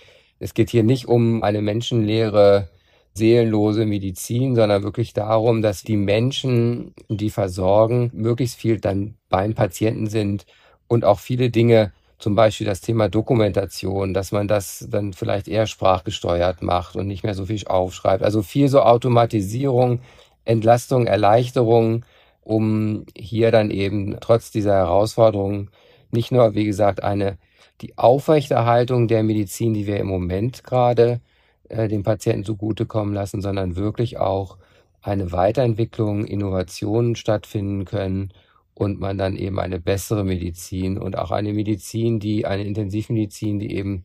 Es 0.41 0.55
geht 0.55 0.71
hier 0.71 0.83
nicht 0.83 1.07
um 1.07 1.45
eine 1.45 1.63
menschenleere 1.63 2.69
seelenlose 3.17 3.87
Medizin, 3.87 4.55
sondern 4.55 4.83
wirklich 4.83 5.13
darum, 5.13 5.63
dass 5.63 5.83
die 5.83 5.97
Menschen, 5.97 6.95
die 7.09 7.31
versorgen, 7.31 8.11
möglichst 8.13 8.57
viel 8.57 8.79
dann 8.79 9.15
beim 9.29 9.55
Patienten 9.55 10.09
sind 10.09 10.47
und 10.89 11.05
auch 11.05 11.19
viele 11.19 11.51
Dinge, 11.51 11.93
zum 12.19 12.35
Beispiel 12.35 12.67
das 12.67 12.81
Thema 12.81 13.09
Dokumentation, 13.09 14.15
dass 14.15 14.33
man 14.33 14.49
das 14.49 14.87
dann 14.91 15.13
vielleicht 15.13 15.49
eher 15.49 15.67
sprachgesteuert 15.67 16.63
macht 16.63 16.97
und 16.97 17.07
nicht 17.07 17.25
mehr 17.25 17.35
so 17.35 17.47
viel 17.47 17.67
aufschreibt. 17.67 18.23
Also 18.23 18.43
viel 18.43 18.69
so 18.69 18.81
Automatisierung, 18.81 20.01
Entlastung, 20.45 21.07
Erleichterung, 21.07 22.05
um 22.43 23.05
hier 23.15 23.51
dann 23.51 23.71
eben 23.71 24.17
trotz 24.21 24.51
dieser 24.51 24.75
Herausforderungen 24.75 25.71
nicht 26.11 26.33
nur, 26.33 26.55
wie 26.55 26.65
gesagt, 26.65 27.03
eine 27.03 27.39
die 27.83 27.99
Aufrechterhaltung 27.99 29.09
der 29.09 29.23
Medizin, 29.23 29.75
die 29.75 29.87
wir 29.87 29.99
im 29.99 30.07
Moment 30.07 30.65
gerade 30.65 31.21
äh, 31.69 31.89
dem 31.89 32.03
Patienten 32.03 32.45
zugutekommen 32.45 33.15
lassen, 33.15 33.41
sondern 33.41 33.77
wirklich 33.77 34.19
auch 34.19 34.59
eine 35.03 35.33
Weiterentwicklung, 35.33 36.25
Innovationen 36.25 37.17
stattfinden 37.17 37.85
können 37.85 38.33
und 38.75 38.99
man 39.01 39.17
dann 39.17 39.37
eben 39.37 39.59
eine 39.59 39.81
bessere 39.81 40.25
Medizin 40.25 40.99
und 40.99 41.17
auch 41.17 41.31
eine 41.31 41.53
Medizin, 41.53 42.21
die 42.21 42.45
eine 42.45 42.65
Intensivmedizin, 42.65 43.59
die 43.59 43.75
eben 43.75 44.05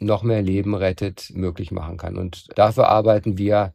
noch 0.00 0.22
mehr 0.22 0.42
Leben 0.42 0.74
rettet, 0.74 1.32
möglich 1.34 1.70
machen 1.70 1.96
kann. 1.96 2.16
Und 2.16 2.46
dafür 2.56 2.88
arbeiten 2.88 3.38
wir, 3.38 3.72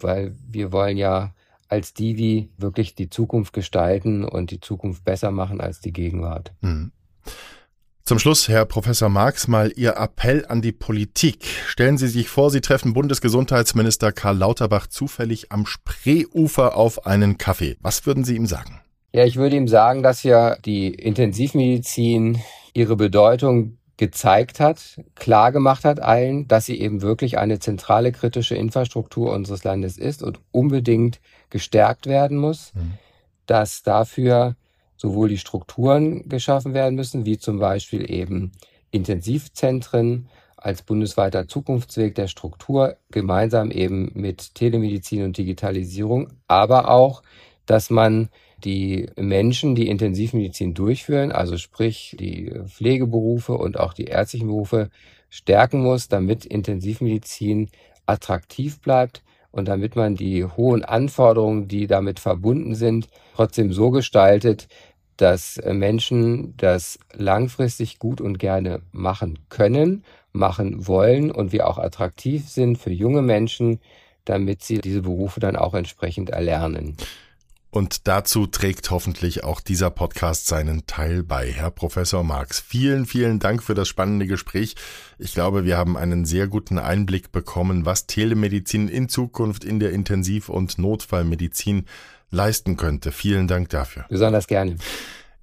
weil 0.00 0.34
wir 0.48 0.72
wollen 0.72 0.96
ja 0.96 1.34
als 1.68 1.94
Divi 1.94 2.50
wirklich 2.56 2.94
die 2.94 3.10
Zukunft 3.10 3.52
gestalten 3.52 4.24
und 4.24 4.50
die 4.50 4.60
Zukunft 4.60 5.04
besser 5.04 5.30
machen 5.30 5.60
als 5.60 5.80
die 5.80 5.92
Gegenwart. 5.92 6.52
Mhm. 6.60 6.92
Zum 8.06 8.18
Schluss, 8.18 8.48
Herr 8.48 8.66
Professor 8.66 9.08
Marx, 9.08 9.48
mal 9.48 9.72
Ihr 9.76 9.96
Appell 9.96 10.44
an 10.46 10.60
die 10.60 10.72
Politik. 10.72 11.46
Stellen 11.66 11.96
Sie 11.96 12.08
sich 12.08 12.28
vor, 12.28 12.50
Sie 12.50 12.60
treffen 12.60 12.92
Bundesgesundheitsminister 12.92 14.12
Karl 14.12 14.36
Lauterbach 14.36 14.88
zufällig 14.88 15.50
am 15.50 15.64
Spreeufer 15.64 16.76
auf 16.76 17.06
einen 17.06 17.38
Kaffee. 17.38 17.78
Was 17.80 18.04
würden 18.04 18.22
Sie 18.22 18.36
ihm 18.36 18.44
sagen? 18.44 18.82
Ja, 19.14 19.24
ich 19.24 19.36
würde 19.36 19.56
ihm 19.56 19.68
sagen, 19.68 20.02
dass 20.02 20.22
ja 20.22 20.56
die 20.56 20.88
Intensivmedizin 20.88 22.42
ihre 22.74 22.94
Bedeutung 22.96 23.78
gezeigt 23.96 24.60
hat, 24.60 25.00
klar 25.14 25.50
gemacht 25.50 25.86
hat 25.86 25.98
allen, 26.00 26.46
dass 26.46 26.66
sie 26.66 26.78
eben 26.78 27.00
wirklich 27.00 27.38
eine 27.38 27.58
zentrale 27.58 28.12
kritische 28.12 28.54
Infrastruktur 28.54 29.32
unseres 29.32 29.64
Landes 29.64 29.96
ist 29.96 30.22
und 30.22 30.40
unbedingt 30.50 31.20
gestärkt 31.48 32.06
werden 32.06 32.36
muss, 32.36 32.74
mhm. 32.74 32.98
dass 33.46 33.82
dafür 33.82 34.56
sowohl 34.96 35.28
die 35.28 35.38
Strukturen 35.38 36.28
geschaffen 36.28 36.74
werden 36.74 36.94
müssen, 36.94 37.26
wie 37.26 37.38
zum 37.38 37.58
Beispiel 37.58 38.10
eben 38.10 38.52
Intensivzentren 38.90 40.28
als 40.56 40.82
bundesweiter 40.82 41.46
Zukunftsweg 41.46 42.14
der 42.14 42.28
Struktur, 42.28 42.96
gemeinsam 43.10 43.70
eben 43.70 44.10
mit 44.14 44.54
Telemedizin 44.54 45.24
und 45.24 45.36
Digitalisierung, 45.36 46.32
aber 46.46 46.90
auch, 46.90 47.22
dass 47.66 47.90
man 47.90 48.28
die 48.58 49.10
Menschen, 49.16 49.74
die 49.74 49.88
Intensivmedizin 49.88 50.74
durchführen, 50.74 51.32
also 51.32 51.58
sprich 51.58 52.16
die 52.18 52.52
Pflegeberufe 52.66 53.52
und 53.52 53.78
auch 53.78 53.92
die 53.92 54.04
ärztlichen 54.04 54.46
Berufe, 54.48 54.90
stärken 55.28 55.82
muss, 55.82 56.08
damit 56.08 56.46
Intensivmedizin 56.46 57.68
attraktiv 58.06 58.80
bleibt 58.80 59.22
und 59.54 59.68
damit 59.68 59.94
man 59.94 60.16
die 60.16 60.44
hohen 60.44 60.84
Anforderungen, 60.84 61.68
die 61.68 61.86
damit 61.86 62.18
verbunden 62.18 62.74
sind, 62.74 63.08
trotzdem 63.36 63.72
so 63.72 63.90
gestaltet, 63.90 64.66
dass 65.16 65.58
äh, 65.58 65.72
Menschen 65.72 66.56
das 66.56 66.98
langfristig 67.12 68.00
gut 68.00 68.20
und 68.20 68.38
gerne 68.38 68.82
machen 68.90 69.38
können, 69.50 70.02
machen 70.32 70.88
wollen 70.88 71.30
und 71.30 71.52
wir 71.52 71.68
auch 71.68 71.78
attraktiv 71.78 72.48
sind 72.48 72.78
für 72.78 72.90
junge 72.90 73.22
Menschen, 73.22 73.78
damit 74.24 74.62
sie 74.62 74.80
diese 74.80 75.02
Berufe 75.02 75.38
dann 75.38 75.54
auch 75.54 75.74
entsprechend 75.74 76.30
erlernen. 76.30 76.96
Und 77.74 78.06
dazu 78.06 78.46
trägt 78.46 78.92
hoffentlich 78.92 79.42
auch 79.42 79.60
dieser 79.60 79.90
Podcast 79.90 80.46
seinen 80.46 80.86
Teil 80.86 81.24
bei. 81.24 81.50
Herr 81.50 81.72
Professor 81.72 82.22
Marx, 82.22 82.60
vielen, 82.60 83.04
vielen 83.04 83.40
Dank 83.40 83.64
für 83.64 83.74
das 83.74 83.88
spannende 83.88 84.28
Gespräch. 84.28 84.76
Ich 85.18 85.34
glaube, 85.34 85.64
wir 85.64 85.76
haben 85.76 85.96
einen 85.96 86.24
sehr 86.24 86.46
guten 86.46 86.78
Einblick 86.78 87.32
bekommen, 87.32 87.84
was 87.84 88.06
Telemedizin 88.06 88.86
in 88.86 89.08
Zukunft 89.08 89.64
in 89.64 89.80
der 89.80 89.90
Intensiv- 89.90 90.50
und 90.50 90.78
Notfallmedizin 90.78 91.86
leisten 92.30 92.76
könnte. 92.76 93.10
Vielen 93.10 93.48
Dank 93.48 93.70
dafür. 93.70 94.04
Besonders 94.08 94.46
gerne. 94.46 94.76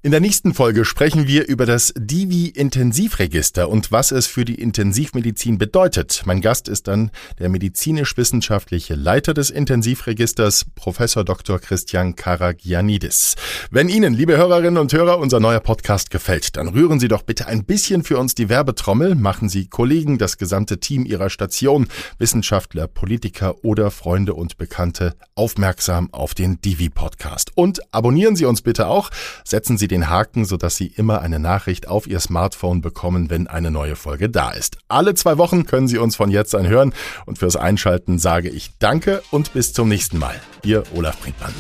In 0.04 0.10
der 0.10 0.20
nächsten 0.20 0.56
Folge 0.56 0.84
sprechen 0.84 1.28
wir 1.28 1.48
über 1.48 1.68
das 1.68 1.94
Divi-Intensivregister 1.96 3.70
und 3.70 3.92
was 3.92 4.10
es 4.10 4.26
für 4.26 4.46
die 4.46 4.56
Intensivmedizin 4.56 5.60
bedeutet. 5.60 6.24
Mein 6.26 6.42
Gast 6.42 6.68
ist 6.68 6.88
dann 6.88 7.12
der 7.38 7.50
medizinisch-wissenschaftliche 7.50 8.96
Leiter 8.96 9.36
des 9.36 9.52
Intensivregisters, 9.52 10.66
Professor 10.74 11.24
Dr. 11.24 11.60
Christian 11.60 12.16
Karagianidis. 12.16 13.36
Wenn 13.70 13.90
Ihnen, 13.90 14.16
liebe 14.16 14.36
Hörerinnen 14.38 14.80
und 14.80 14.92
Hörer, 14.92 15.20
unser 15.20 15.40
neuer 15.40 15.60
Podcast 15.60 16.10
gefällt, 16.10 16.58
dann 16.58 16.70
rühren 16.70 17.00
Sie 17.00 17.08
doch 17.08 17.22
bitte 17.22 17.46
ein 17.46 17.64
bisschen 17.64 18.02
für 18.02 18.18
uns 18.18 18.34
die 18.34 18.50
Werbetrommel, 18.50 19.14
machen 19.14 19.50
Sie 19.50 19.68
Kollegen, 19.68 20.18
das 20.18 20.40
gesamte 20.40 20.80
Team 20.80 21.06
Ihrer 21.06 21.30
Station, 21.30 21.88
Wissenschaftler, 22.18 22.88
Politiker 22.88 23.64
oder 23.64 23.92
Freunde 23.92 24.34
und 24.34 24.58
Bekannte 24.58 25.14
aufmerksam 25.36 26.12
auf 26.12 26.34
den 26.34 26.60
Divi-Podcast. 26.60 27.52
Und 27.54 27.82
abonnieren 27.94 28.36
Sie 28.36 28.46
uns 28.46 28.64
bitte 28.64 28.88
auch, 28.88 29.12
setzen 29.46 29.78
Sie 29.78 29.91
den 29.92 30.10
Haken, 30.10 30.46
sodass 30.46 30.76
Sie 30.76 30.88
immer 30.88 31.22
eine 31.22 31.40
Nachricht 31.40 31.88
auf 31.88 32.08
Ihr 32.08 32.20
Smartphone 32.20 32.82
bekommen, 32.82 33.30
wenn 33.30 33.48
eine 33.48 33.70
neue 33.70 33.96
Folge 33.96 34.30
da 34.30 34.52
ist. 34.52 34.78
Alle 34.88 35.14
zwei 35.14 35.38
Wochen 35.38 35.66
können 35.66 35.88
Sie 35.88 35.98
uns 35.98 36.16
von 36.16 36.32
jetzt 36.32 36.56
an 36.56 36.68
hören 36.68 36.94
und 37.26 37.38
fürs 37.38 37.56
Einschalten 37.56 38.18
sage 38.18 38.50
ich 38.50 38.72
Danke 38.80 39.22
und 39.30 39.54
bis 39.54 39.74
zum 39.74 39.90
nächsten 39.90 40.18
Mal. 40.18 40.36
Ihr 40.64 40.84
Olaf 40.96 41.20
Brinkmann. 41.20 41.54